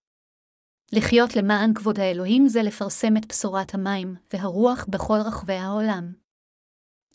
[0.92, 6.14] לחיות למען כבוד האלוהים זה לפרסם את בשורת המים והרוח בכל רחבי העולם.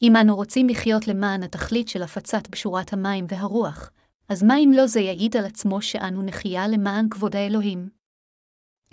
[0.03, 3.91] אם אנו רוצים לחיות למען התכלית של הפצת בשורת המים והרוח,
[4.33, 7.91] אז מה אם לא זה יעיד על עצמו שאנו נחיה למען כבוד האלוהים?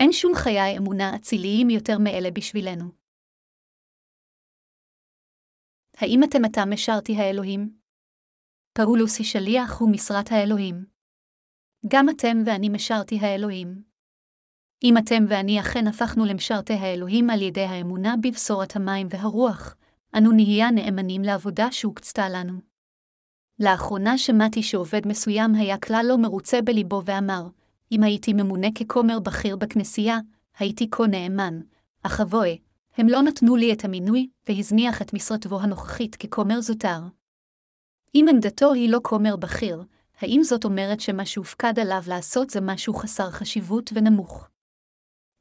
[0.00, 2.84] אין שום חיי אמונה אציליים יותר מאלה בשבילנו.
[5.96, 7.78] האם אתם עתה משרתי האלוהים?
[8.72, 10.86] פאולוס השליח הוא משרת האלוהים.
[11.88, 13.82] גם אתם ואני משרתי האלוהים.
[14.84, 19.76] אם אתם ואני אכן הפכנו למשרתי האלוהים על ידי האמונה בבשורת המים והרוח,
[20.18, 22.67] אנו נהיה נאמנים לעבודה שהוקצתה לנו.
[23.60, 27.48] לאחרונה שמעתי שעובד מסוים היה כלל לא מרוצה בליבו ואמר,
[27.92, 30.18] אם הייתי ממונה ככומר בכיר בכנסייה,
[30.58, 31.60] הייתי כה נאמן,
[32.02, 32.58] אך אבוי,
[32.96, 37.00] הם לא נתנו לי את המינוי, והזניח את משרתו הנוכחית ככומר זוטר.
[38.14, 39.84] אם עמדתו היא לא כומר בכיר,
[40.20, 44.48] האם זאת אומרת שמה שהופקד עליו לעשות זה משהו חסר חשיבות ונמוך?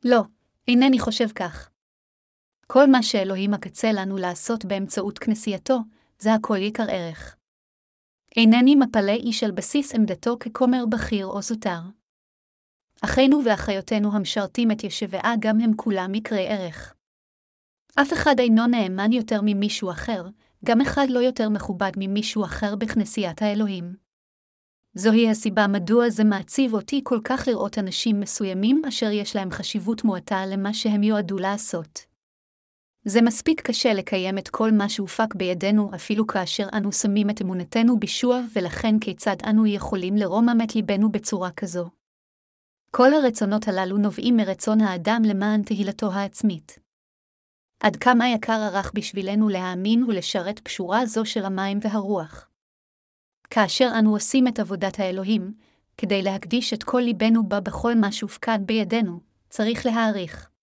[0.04, 0.22] לא,
[0.68, 1.70] אינני חושב כך.
[2.68, 5.80] כל מה שאלוהים מקצה לנו לעשות באמצעות כנסייתו,
[6.20, 7.37] זה הכל יקר ערך.
[8.38, 11.80] אינני מפלה איש על בסיס עמדתו ככומר בכיר או זוטר.
[13.02, 16.94] אחינו ואחיותינו המשרתים את ישבעה גם הם כולם מקרי ערך.
[18.02, 20.26] אף אחד אינו נאמן יותר ממישהו אחר,
[20.66, 23.96] גם אחד לא יותר מכובד ממישהו אחר בכנסיית האלוהים.
[24.94, 30.04] זוהי הסיבה מדוע זה מעציב אותי כל כך לראות אנשים מסוימים אשר יש להם חשיבות
[30.04, 32.17] מועטה למה שהם יועדו לעשות.
[33.10, 38.00] זה מספיק קשה לקיים את כל מה שהופק בידינו אפילו כאשר אנו שמים את אמונתנו
[38.00, 41.90] בישוע, ולכן כיצד אנו יכולים לרומם את ליבנו בצורה כזו.
[42.92, 46.80] כל הרצונות הללו נובעים מרצון האדם למען תהילתו העצמית.
[47.80, 52.50] עד כמה יקר ערך בשבילנו להאמין ולשרת פשורה זו של המים והרוח.
[53.50, 55.54] כאשר אנו עושים את עבודת האלוהים,
[55.98, 60.57] כדי להקדיש את כל ליבנו בה בכל מה שהופקד בידינו, צריך להעריך.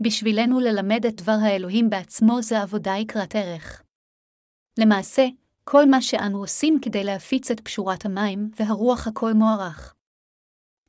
[0.00, 3.82] בשבילנו ללמד את דבר האלוהים בעצמו זה עבודה יקרת ערך.
[4.78, 5.26] למעשה,
[5.64, 9.94] כל מה שאנו עושים כדי להפיץ את פשורת המים והרוח הכל מוערך.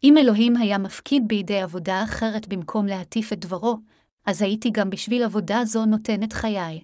[0.04, 3.78] אם אלוהים היה מפקיד בידי עבודה אחרת במקום להטיף את דברו,
[4.26, 6.84] אז הייתי גם בשביל עבודה זו נותן את חיי.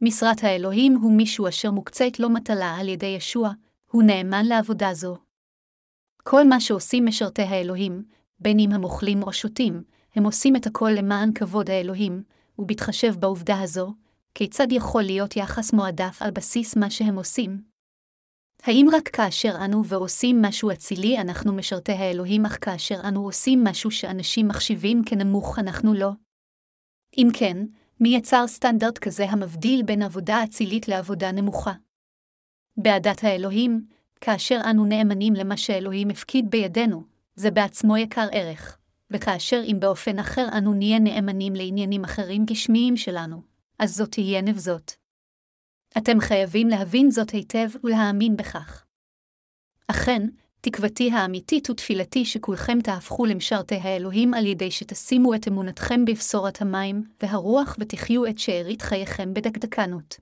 [0.00, 3.50] משרת האלוהים הוא מישהו אשר מוקצית לו מטלה על ידי ישוע,
[3.90, 5.16] הוא נאמן לעבודה זו.
[6.22, 8.02] כל מה שעושים משרתי האלוהים,
[8.38, 9.82] בין אם הם אוכלים או שותים,
[10.14, 12.22] הם עושים את הכל למען כבוד האלוהים,
[12.58, 13.94] ובהתחשב בעובדה הזו,
[14.34, 17.62] כיצד יכול להיות יחס מועדף על בסיס מה שהם עושים?
[18.62, 23.90] האם רק כאשר אנו ועושים משהו אצילי אנחנו משרתי האלוהים, אך כאשר אנו עושים משהו
[23.90, 26.10] שאנשים מחשיבים כנמוך אנחנו לא?
[27.18, 27.56] אם כן,
[28.00, 31.72] מי יצר סטנדרט כזה המבדיל בין עבודה אצילית לעבודה נמוכה?
[32.76, 33.86] בעדת האלוהים,
[34.20, 37.02] כאשר אנו נאמנים למה שאלוהים הפקיד בידינו,
[37.34, 38.78] זה בעצמו יקר ערך,
[39.12, 43.42] וכאשר אם באופן אחר אנו נהיה נאמנים לעניינים אחרים גשמיים שלנו,
[43.78, 44.96] אז זאת תהיה נבזות.
[45.98, 48.84] אתם חייבים להבין זאת היטב ולהאמין בכך.
[49.88, 50.26] אכן,
[50.60, 57.76] תקוותי האמיתית ותפילתי שכולכם תהפכו למשרתי האלוהים על ידי שתשימו את אמונתכם בבשורת המים והרוח
[57.78, 60.20] ותחיו את שארית חייכם בדקדקנות.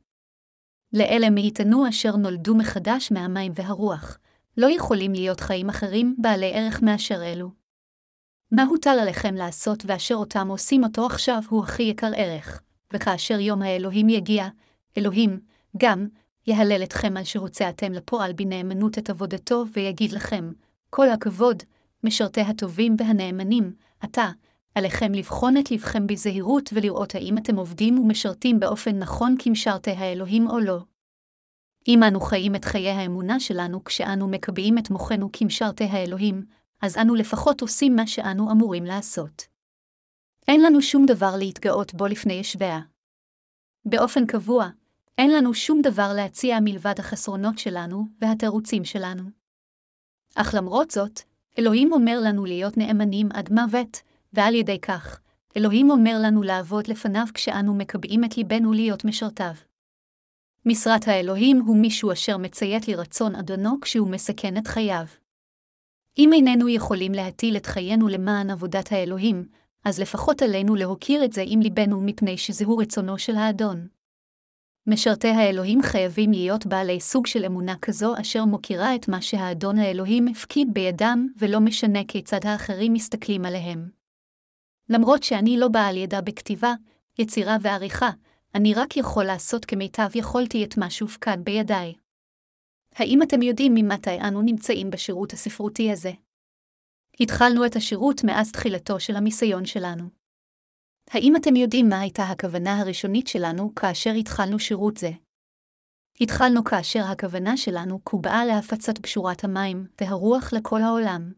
[0.92, 4.18] לאלה מאיתנו אשר נולדו מחדש מהמים והרוח,
[4.56, 7.59] לא יכולים להיות חיים אחרים בעלי ערך מאשר אלו.
[8.52, 13.62] מה הוטל עליכם לעשות ואשר אותם עושים אותו עכשיו הוא הכי יקר ערך, וכאשר יום
[13.62, 14.48] האלוהים יגיע,
[14.98, 15.40] אלוהים,
[15.76, 16.06] גם,
[16.46, 20.52] יהלל אתכם על שהוצאתם לפועל בנאמנות את עבודתו, ויגיד לכם,
[20.90, 21.62] כל הכבוד,
[22.04, 24.30] משרתי הטובים והנאמנים, עתה,
[24.74, 30.58] עליכם לבחון את לבכם בזהירות ולראות האם אתם עובדים ומשרתים באופן נכון כמשרתי האלוהים או
[30.58, 30.78] לא.
[31.88, 36.44] אם אנו חיים את חיי האמונה שלנו כשאנו מקבעים את מוחנו כמשרתי האלוהים,
[36.82, 39.42] אז אנו לפחות עושים מה שאנו אמורים לעשות.
[40.48, 42.80] אין לנו שום דבר להתגאות בו לפני ישביה.
[43.84, 44.68] באופן קבוע,
[45.18, 49.22] אין לנו שום דבר להציע מלבד החסרונות שלנו והתירוצים שלנו.
[50.34, 51.20] אך למרות זאת,
[51.58, 54.00] אלוהים אומר לנו להיות נאמנים עד מוות,
[54.32, 55.20] ועל ידי כך,
[55.56, 59.54] אלוהים אומר לנו לעבוד לפניו כשאנו מקבעים את ליבנו להיות משרתיו.
[60.66, 65.04] משרת האלוהים הוא מישהו אשר מציית לרצון אדונו כשהוא מסכן את חייו.
[66.18, 69.48] אם איננו יכולים להטיל את חיינו למען עבודת האלוהים,
[69.84, 73.88] אז לפחות עלינו להוקיר את זה עם ליבנו מפני שזהו רצונו של האדון.
[74.86, 80.28] משרתי האלוהים חייבים להיות בעלי סוג של אמונה כזו אשר מוקירה את מה שהאדון האלוהים
[80.28, 83.90] הפקיד בידם, ולא משנה כיצד האחרים מסתכלים עליהם.
[84.88, 86.74] למרות שאני לא בעל ידע בכתיבה,
[87.18, 88.10] יצירה ועריכה,
[88.54, 91.94] אני רק יכול לעשות כמיטב יכולתי את מה שהופקד בידיי.
[92.94, 96.12] האם אתם יודעים ממתי אנו נמצאים בשירות הספרותי הזה?
[97.20, 100.04] התחלנו את השירות מאז תחילתו של המיסיון שלנו.
[101.10, 105.10] האם אתם יודעים מה הייתה הכוונה הראשונית שלנו כאשר התחלנו שירות זה?
[106.20, 111.32] התחלנו כאשר הכוונה שלנו קובעה להפצת פשורת המים והרוח לכל העולם.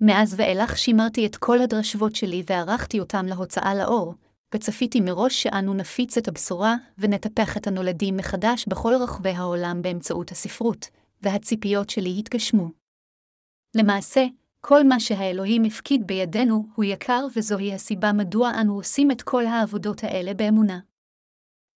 [0.00, 4.14] מאז ואילך שימרתי את כל הדרשבות שלי וערכתי אותם להוצאה לאור,
[4.54, 10.86] וצפיתי מראש שאנו נפיץ את הבשורה ונטפח את הנולדים מחדש בכל רחבי העולם באמצעות הספרות,
[11.22, 12.70] והציפיות שלי התגשמו.
[13.74, 14.24] למעשה,
[14.60, 20.04] כל מה שהאלוהים הפקיד בידינו הוא יקר וזוהי הסיבה מדוע אנו עושים את כל העבודות
[20.04, 20.78] האלה באמונה.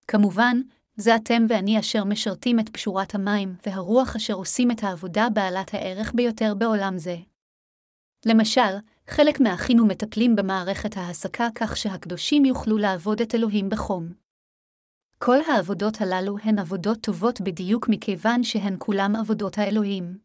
[0.09, 0.61] כמובן,
[0.97, 6.13] זה אתם ואני אשר משרתים את פשורת המים, והרוח אשר עושים את העבודה בעלת הערך
[6.15, 7.17] ביותר בעולם זה.
[8.27, 8.77] למשל,
[9.15, 14.13] חלק מאחינו מטפלים במערכת ההעסקה כך שהקדושים יוכלו לעבוד את אלוהים בחום.
[15.19, 20.19] כל העבודות הללו הן עבודות טובות בדיוק מכיוון שהן כולם עבודות האלוהים.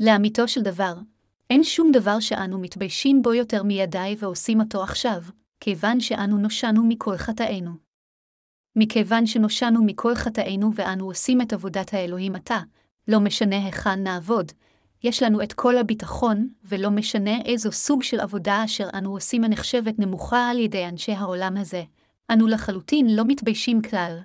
[0.00, 0.94] לאמיתו של דבר,
[1.50, 5.22] אין שום דבר שאנו מתביישים בו יותר מידי ועושים אותו עכשיו,
[5.60, 7.70] כיוון שאנו נושענו מכל חטאינו.
[8.76, 12.60] מכיוון שנושענו מכל חטאינו ואנו עושים את עבודת האלוהים עתה,
[13.08, 14.52] לא משנה היכן נעבוד,
[15.04, 19.98] יש לנו את כל הביטחון, ולא משנה איזו סוג של עבודה אשר אנו עושים הנחשבת
[19.98, 21.82] נמוכה על ידי אנשי העולם הזה,
[22.32, 24.18] אנו לחלוטין לא מתביישים כלל.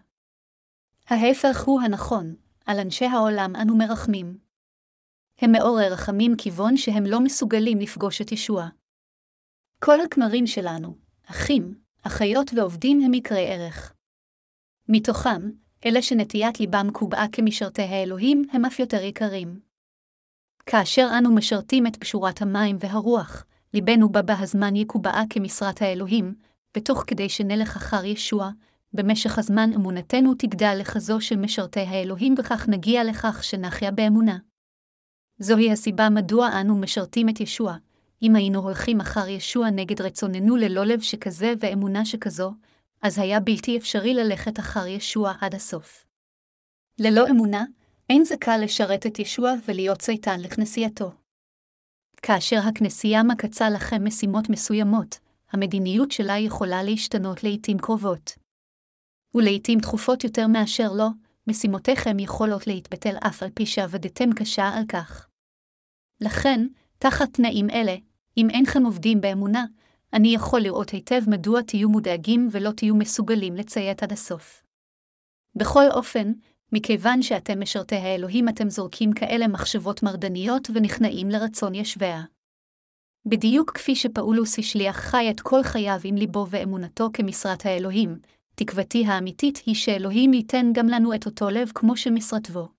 [1.08, 4.38] ההפך הוא הנכון, על אנשי העולם אנו מרחמים.
[5.42, 8.68] הם מעורר רחמים כיוון שהם לא מסוגלים לפגוש את ישוע.
[9.84, 13.94] כל הכמרים שלנו, אחים, אחיות ועובדים הם יקרי ערך.
[14.90, 15.52] מתוכם,
[15.86, 19.69] אלה שנטיית ליבם קובעה כמשרתי האלוהים הם אף יותר יקרים.
[20.72, 26.36] כאשר אנו משרתים את פשורת המים והרוח, ליבנו בה הזמן יקובעה כמשרת האלוהים,
[26.78, 28.50] ותוך כדי שנלך אחר ישוע,
[28.94, 34.38] במשך הזמן אמונתנו תגדל לכזו של משרתי האלוהים, וכך נגיע לכך שנחיה באמונה.
[35.40, 37.76] זוהי הסיבה מדוע אנו משרתים את ישוע.
[38.22, 42.54] אם היינו הולכים אחר ישוע נגד רצוננו ללא לב שכזה ואמונה שכזו,
[43.02, 46.06] אז היה בלתי אפשרי ללכת אחר ישוע עד הסוף.
[47.00, 47.66] ללא אמונה,
[48.10, 51.12] אין זה קל לשרת את ישוע ולהיות צייתן לכנסייתו.
[52.22, 55.20] כאשר הכנסייה מקצה לכם משימות מסוימות,
[55.52, 58.32] המדיניות שלה יכולה להשתנות לעתים קרובות.
[59.36, 61.08] ולעתים תכופות יותר מאשר לא,
[61.48, 65.28] משימותיכם יכולות להתבטל אף על פי שעבדתם קשה על כך.
[66.22, 66.68] לכן,
[66.98, 67.96] תחת תנאים אלה,
[68.38, 69.66] אם אינכם עובדים באמונה,
[70.14, 74.64] אני יכול לראות היטב מדוע תהיו מודאגים ולא תהיו מסוגלים לציית עד הסוף.
[75.56, 76.32] בכל אופן,
[76.72, 82.24] מכיוון שאתם משרתי האלוהים אתם זורקים כאלה מחשבות מרדניות ונכנעים לרצון ישביה.
[83.26, 88.20] בדיוק כפי שפאולוס השליח חי את כל חייו עם ליבו ואמונתו כמשרת האלוהים,
[88.56, 92.70] תקוותי האמיתית היא שאלוהים ייתן גם לנו את אותו לב כמו שמשרתו.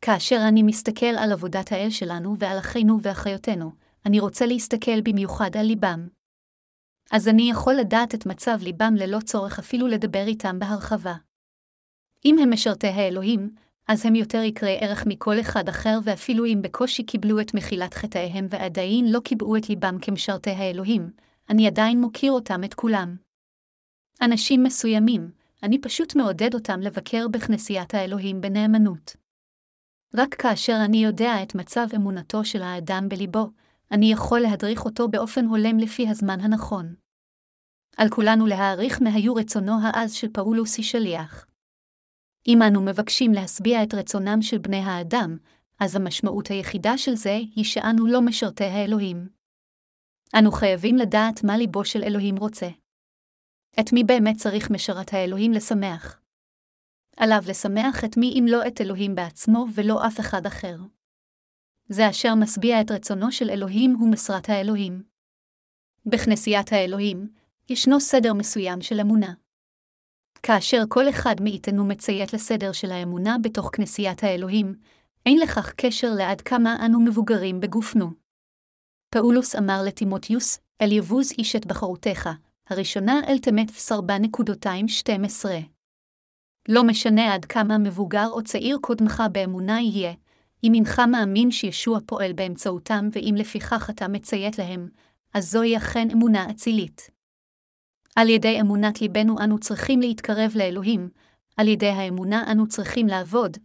[0.00, 3.72] כאשר אני מסתכל על עבודת האל שלנו ועל אחינו ואחיותינו,
[4.06, 6.08] אני רוצה להסתכל במיוחד על ליבם.
[7.12, 11.14] אז אני יכול לדעת את מצב ליבם ללא צורך אפילו לדבר איתם בהרחבה.
[12.24, 13.50] אם הם משרתי האלוהים,
[13.88, 18.46] אז הם יותר יקרי ערך מכל אחד אחר, ואפילו אם בקושי קיבלו את מחילת חטאיהם
[18.50, 21.10] ועדיין לא קיבעו את ליבם כמשרתי האלוהים,
[21.50, 23.16] אני עדיין מוקיר אותם את כולם.
[24.22, 25.30] אנשים מסוימים,
[25.62, 29.16] אני פשוט מעודד אותם לבקר בכנסיית האלוהים בנאמנות.
[30.14, 33.50] רק כאשר אני יודע את מצב אמונתו של האדם בליבו,
[33.90, 36.94] אני יכול להדריך אותו באופן הולם לפי הזמן הנכון.
[37.96, 41.46] על כולנו להעריך מהיו רצונו העז של פאולוסי שליח.
[42.48, 45.36] אם אנו מבקשים להשביע את רצונם של בני האדם,
[45.80, 49.28] אז המשמעות היחידה של זה היא שאנו לא משרתי האלוהים.
[50.38, 52.68] אנו חייבים לדעת מה ליבו של אלוהים רוצה.
[53.80, 56.20] את מי באמת צריך משרת האלוהים לשמח?
[57.16, 60.76] עליו לשמח את מי אם לא את אלוהים בעצמו ולא אף אחד אחר.
[61.88, 65.02] זה אשר משביע את רצונו של אלוהים הוא משרת האלוהים.
[66.06, 67.32] בכנסיית האלוהים,
[67.68, 69.32] ישנו סדר מסוים של אמונה.
[70.42, 74.74] כאשר כל אחד מאיתנו מציית לסדר של האמונה בתוך כנסיית האלוהים,
[75.26, 78.10] אין לכך קשר לעד כמה אנו מבוגרים בגופנו.
[79.10, 82.28] פאולוס אמר לטימותיוס, אל יבוז איש את בחרותיך,
[82.70, 85.48] הראשונה אל תמת 4.12.
[86.68, 90.12] לא משנה עד כמה מבוגר או צעיר קודמך באמונה יהיה,
[90.64, 94.88] אם אינך מאמין שישוע פועל באמצעותם ואם לפיכך אתה מציית להם,
[95.34, 97.21] אז זוהי אכן אמונה אצילית.
[98.16, 101.08] על ידי אמונת ליבנו אנו צריכים להתקרב לאלוהים,
[101.56, 103.56] על ידי האמונה אנו צריכים לעבוד,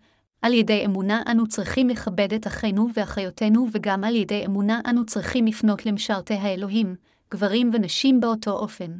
[0.41, 5.45] על ידי אמונה אנו צריכים לכבד את אחינו ואחיותינו, וגם על ידי אמונה אנו צריכים
[5.45, 6.95] לפנות למשרתי האלוהים,
[7.31, 8.97] גברים ונשים באותו אופן.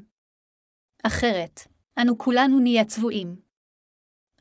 [1.03, 1.67] אחרת,
[2.01, 3.35] אנו כולנו נהיה צבועים.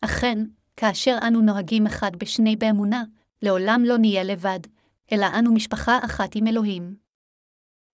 [0.01, 0.39] אכן,
[0.77, 3.05] כאשר אנו נוהגים אחד בשני באמונה,
[3.43, 4.61] לעולם לא נהיה לבד,
[5.13, 7.06] אלא אנו משפחה אחת עם אלוהים.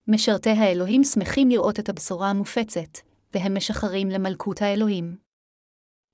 [0.09, 2.99] משרתי האלוהים שמחים לראות את הבשורה המופצת,
[3.35, 5.17] והם משחררים למלכות האלוהים.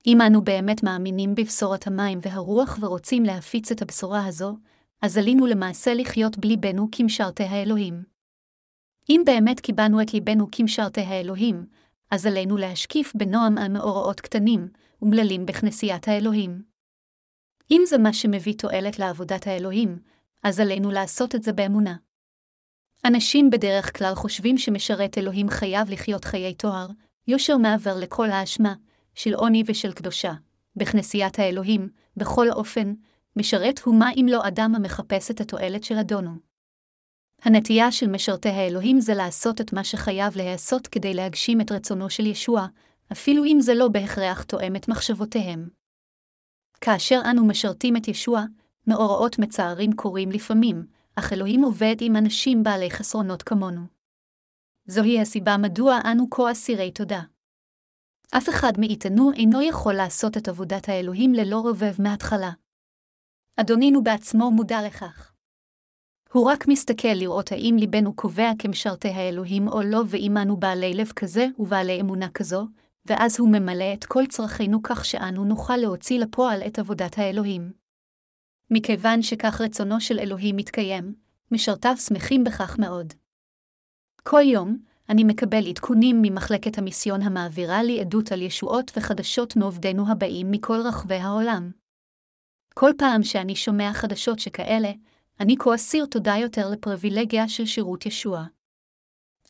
[0.07, 4.57] אם אנו באמת מאמינים בבשורת המים והרוח ורוצים להפיץ את הבשורה הזו,
[5.01, 8.03] אז עלינו למעשה לחיות בליבנו כמשרתי האלוהים.
[9.09, 11.65] אם באמת קיבלנו את ליבנו כמשרתי האלוהים,
[12.11, 14.67] אז עלינו להשקיף בנועם על מאורעות קטנים
[15.01, 16.63] ומללים בכנסיית האלוהים.
[17.71, 19.99] אם זה מה שמביא תועלת לעבודת האלוהים,
[20.43, 21.95] אז עלינו לעשות את זה באמונה.
[23.05, 26.87] אנשים בדרך כלל חושבים שמשרת אלוהים חייב לחיות חיי תואר,
[27.27, 28.73] יושר מעבר לכל האשמה,
[29.15, 30.33] של עוני ושל קדושה.
[30.75, 32.93] בכנסיית האלוהים, בכל אופן,
[33.35, 36.31] משרת הוא מה אם לא אדם המחפש את התועלת של אדונו.
[37.41, 42.25] הנטייה של משרתי האלוהים זה לעשות את מה שחייב להיעשות כדי להגשים את רצונו של
[42.25, 42.67] ישוע,
[43.11, 45.69] אפילו אם זה לא בהכרח תואם את מחשבותיהם.
[46.81, 48.43] כאשר אנו משרתים את ישוע,
[48.87, 50.85] מאורעות מצערים קורים לפעמים,
[51.19, 53.81] אך אלוהים עובד עם אנשים בעלי חסרונות כמונו.
[54.85, 57.21] זוהי הסיבה מדוע אנו כה אסירי תודה.
[58.37, 62.51] אף אחד מאיתנו אינו יכול לעשות את עבודת האלוהים ללא רובב מההתחלה.
[63.55, 65.33] אדונינו בעצמו מודע לכך.
[66.33, 71.11] הוא רק מסתכל לראות האם ליבנו קובע כמשרתי האלוהים או לא, ואם אנו בעלי לב
[71.15, 72.67] כזה ובעלי אמונה כזו,
[73.05, 77.78] ואז הוא ממלא את כל צרכינו כך שאנו נוכל להוציא לפועל את עבודת האלוהים.
[78.71, 81.13] מכיוון שכך רצונו של אלוהים מתקיים,
[81.51, 83.13] משרתיו שמחים בכך מאוד.
[84.23, 84.77] כל יום,
[85.09, 91.15] אני מקבל עדכונים ממחלקת המיסיון המעבירה לי עדות על ישועות וחדשות מעובדינו הבאים מכל רחבי
[91.15, 91.71] העולם.
[92.73, 94.91] כל פעם שאני שומע חדשות שכאלה,
[95.39, 98.45] אני כה אסיר תודה יותר לפריבילגיה של שירות ישוע.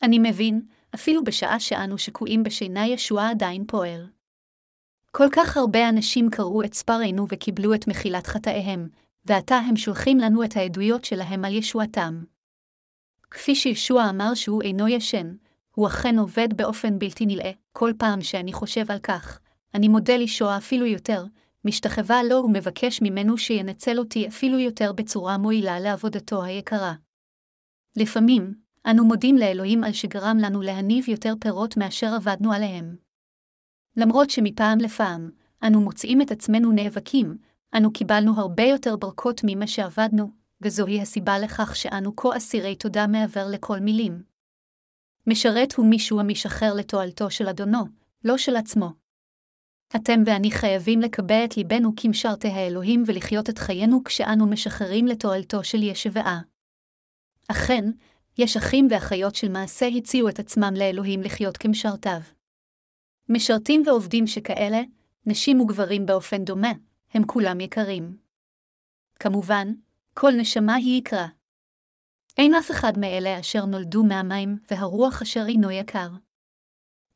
[0.02, 0.62] אני מבין,
[0.94, 4.06] אפילו בשעה שאנו שקועים בשינה ישוע עדיין פועל.
[5.10, 8.88] כל כך הרבה אנשים קראו את ספרנו וקיבלו את מחילת חטאיהם,
[9.24, 12.24] ועתה הם שולחים לנו את העדויות שלהם על ישועתם.
[13.30, 15.34] כפי שישוע אמר שהוא אינו ישן,
[15.74, 19.40] הוא אכן עובד באופן בלתי נלאה, כל פעם שאני חושב על כך,
[19.74, 21.24] אני מודה לישוע אפילו יותר,
[21.64, 26.94] משתחווה לו ומבקש ממנו שינצל אותי אפילו יותר בצורה מועילה לעבודתו היקרה.
[27.96, 28.54] לפעמים,
[28.86, 32.96] אנו מודים לאלוהים על שגרם לנו להניב יותר פירות מאשר עבדנו עליהם.
[33.96, 35.30] למרות שמפעם לפעם,
[35.66, 37.38] אנו מוצאים את עצמנו נאבקים,
[37.76, 43.48] אנו קיבלנו הרבה יותר ברכות ממה שעבדנו, וזוהי הסיבה לכך שאנו כה אסירי תודה מעבר
[43.48, 44.22] לכל מילים.
[45.26, 47.84] משרת הוא מישהו המשחרר לתועלתו של אדונו,
[48.24, 48.90] לא של עצמו.
[49.96, 55.82] אתם ואני חייבים לקבע את ליבנו כמשרתי האלוהים ולחיות את חיינו כשאנו משחררים לתועלתו של
[55.82, 56.40] ישבעה.
[57.48, 57.84] אכן,
[58.38, 62.20] יש אחים ואחיות של מעשה הציעו את עצמם לאלוהים לחיות כמשרתיו.
[63.28, 64.80] משרתים ועובדים שכאלה,
[65.26, 66.72] נשים וגברים באופן דומה,
[67.12, 68.16] הם כולם יקרים.
[69.20, 69.72] כמובן,
[70.14, 71.26] כל נשמה היא יקרה.
[72.38, 76.08] אין אף אחד מאלה אשר נולדו מהמים והרוח אשר אינו יקר.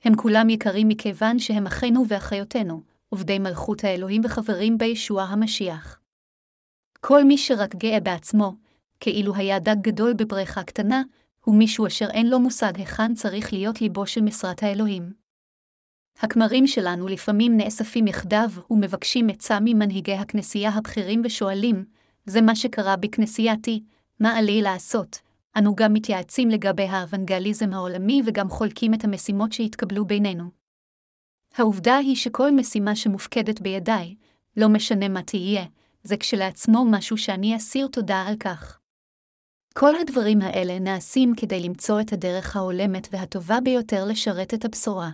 [0.05, 6.01] הם כולם יקרים מכיוון שהם אחינו ואחיותינו, עובדי מלכות האלוהים וחברים בישוע המשיח.
[7.01, 8.57] כל מי שרק גאה בעצמו,
[9.01, 11.03] כאילו היה דג גדול בבריכה קטנה,
[11.45, 15.24] הוא מישהו אשר אין לו מושג היכן צריך להיות ליבו של משרת האלוהים.
[16.21, 21.85] הכמרים שלנו לפעמים נאספים יחדיו ומבקשים עצה ממנהיגי הכנסייה הבכירים ושואלים,
[22.27, 23.83] זה מה שקרה בכנסייתי,
[24.21, 25.19] מה עלי לעשות?
[25.59, 30.45] אנו גם מתייעצים לגבי האוונגליזם העולמי וגם חולקים את המשימות שהתקבלו בינינו.
[31.57, 34.15] העובדה היא שכל משימה שמופקדת בידיי,
[34.57, 35.65] לא משנה מה תהיה,
[36.03, 38.79] זה כשלעצמו משהו שאני אסיר תודה על כך.
[39.75, 45.11] כל הדברים האלה נעשים כדי למצוא את הדרך ההולמת והטובה ביותר לשרת את הבשורה.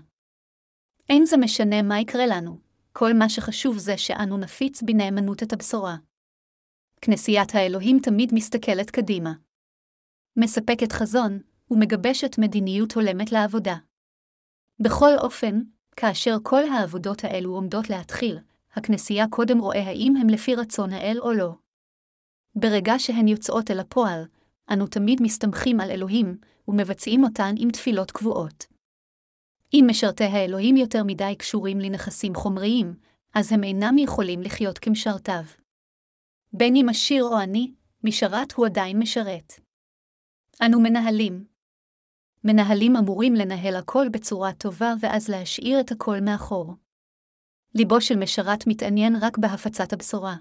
[1.10, 2.58] אין זה משנה מה יקרה לנו,
[2.92, 5.96] כל מה שחשוב זה שאנו נפיץ בנאמנות את הבשורה.
[7.00, 9.32] כנסיית האלוהים תמיד מסתכלת קדימה.
[10.36, 11.38] מספקת חזון,
[11.70, 13.76] ומגבשת מדיניות הולמת לעבודה.
[14.80, 15.60] בכל אופן,
[15.96, 18.38] כאשר כל העבודות האלו עומדות להתחיל,
[18.72, 21.54] הכנסייה קודם רואה האם הם לפי רצון האל או לא.
[22.54, 24.24] ברגע שהן יוצאות אל הפועל,
[24.72, 26.38] אנו תמיד מסתמכים על אלוהים,
[26.68, 28.79] ומבצעים אותן עם תפילות קבועות.
[29.74, 32.94] אם משרתי האלוהים יותר מדי קשורים לנכסים חומריים,
[33.34, 35.42] אז הם אינם יכולים לחיות כמשרתיו.
[36.52, 39.52] בין אם עשיר או עני, משרת הוא עדיין משרת.
[40.62, 41.44] אנו מנהלים.
[42.44, 46.74] מנהלים אמורים לנהל הכל בצורה טובה ואז להשאיר את הכל מאחור.
[47.74, 50.36] ליבו של משרת מתעניין רק בהפצת הבשורה.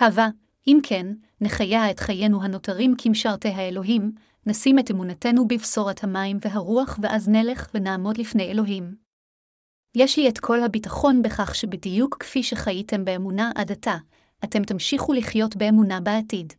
[0.00, 0.28] הווה,
[0.66, 1.06] אם כן,
[1.40, 4.12] נחיה את חיינו הנותרים כמשרתי האלוהים,
[4.48, 8.94] נשים את אמונתנו בבשורת המים והרוח ואז נלך ונעמוד לפני אלוהים.
[9.96, 13.96] יש לי את כל הביטחון בכך שבדיוק כפי שחייתם באמונה עד עתה,
[14.44, 16.52] אתם תמשיכו לחיות באמונה בעתיד.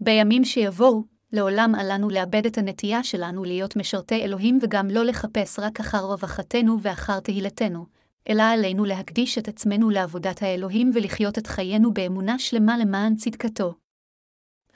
[0.00, 5.80] בימים שיבואו, לעולם עלינו לאבד את הנטייה שלנו להיות משרתי אלוהים וגם לא לחפש רק
[5.80, 7.86] אחר רווחתנו ואחר תהילתנו,
[8.28, 13.85] אלא עלינו להקדיש את עצמנו לעבודת האלוהים ולחיות את חיינו באמונה שלמה למען צדקתו.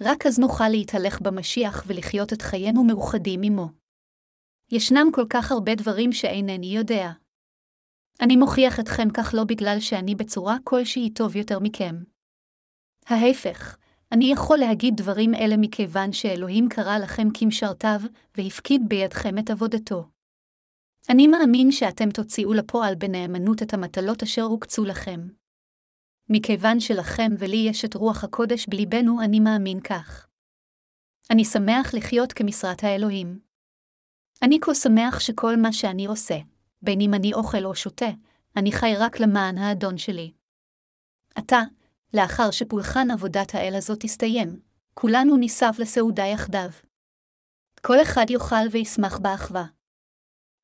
[0.02, 3.68] רק אז נוכל להתהלך במשיח ולחיות את חיינו מאוחדים עמו.
[4.72, 7.10] ישנם כל כך הרבה דברים שאינני יודע.
[8.20, 11.94] אני מוכיח אתכם כך לא בגלל שאני בצורה כלשהי טוב יותר מכם.
[13.06, 13.76] ההפך,
[14.12, 18.00] אני יכול להגיד דברים אלה מכיוון שאלוהים קרא לכם כמשרתיו,
[18.36, 20.08] והפקיד בידכם את עבודתו.
[21.08, 25.39] אני מאמין שאתם תוציאו לפועל בנאמנות את המטלות אשר הוקצו לכם.
[26.32, 30.26] מכיוון שלכם ולי יש את רוח הקודש בליבנו, אני מאמין כך.
[31.30, 33.38] אני שמח לחיות כמשרת האלוהים.
[34.42, 36.38] אני כה שמח שכל מה שאני עושה,
[36.82, 38.10] בין אם אני אוכל או שותה,
[38.56, 40.32] אני חי רק למען האדון שלי.
[41.34, 41.60] עתה,
[42.14, 44.60] לאחר שפולחן עבודת האל הזאת תסתיים,
[44.94, 46.70] כולנו ניסב לסעודה יחדיו.
[47.82, 49.64] כל אחד יאכל וישמח באחווה.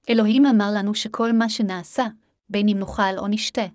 [0.08, 2.04] אלוהים אמר לנו שכל מה שנעשה,
[2.48, 3.66] בין אם נאכל או נשתה,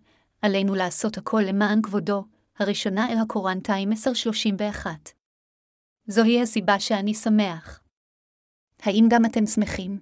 [0.41, 2.25] עלינו לעשות הכל למען כבודו,
[2.59, 5.09] הראשונה אל הקורנטיים 1031.
[6.07, 7.79] זוהי הסיבה שאני שמח.
[8.79, 9.99] האם גם אתם שמחים?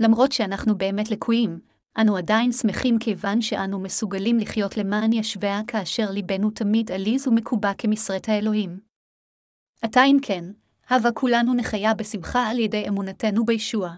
[0.00, 1.60] למרות שאנחנו באמת לקויים,
[2.00, 8.28] אנו עדיין שמחים כיוון שאנו מסוגלים לחיות למען ישביה כאשר ליבנו תמיד עליז ומקובע כמשרת
[8.28, 8.80] האלוהים.
[9.82, 10.44] עתה אם כן,
[10.90, 13.94] הווה כולנו נחיה בשמחה על ידי אמונתנו בישוע.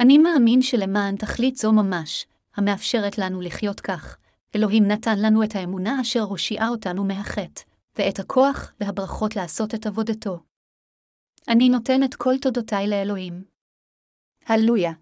[0.00, 2.26] אני מאמין שלמען תכלית זו ממש,
[2.56, 4.18] המאפשרת לנו לחיות כך,
[4.56, 7.62] אלוהים נתן לנו את האמונה אשר הושיעה אותנו מהחטא,
[7.96, 10.40] ואת הכוח והברכות לעשות את עבודתו.
[11.48, 13.44] אני נותן את כל תודותיי לאלוהים.
[14.46, 14.92] הללויה.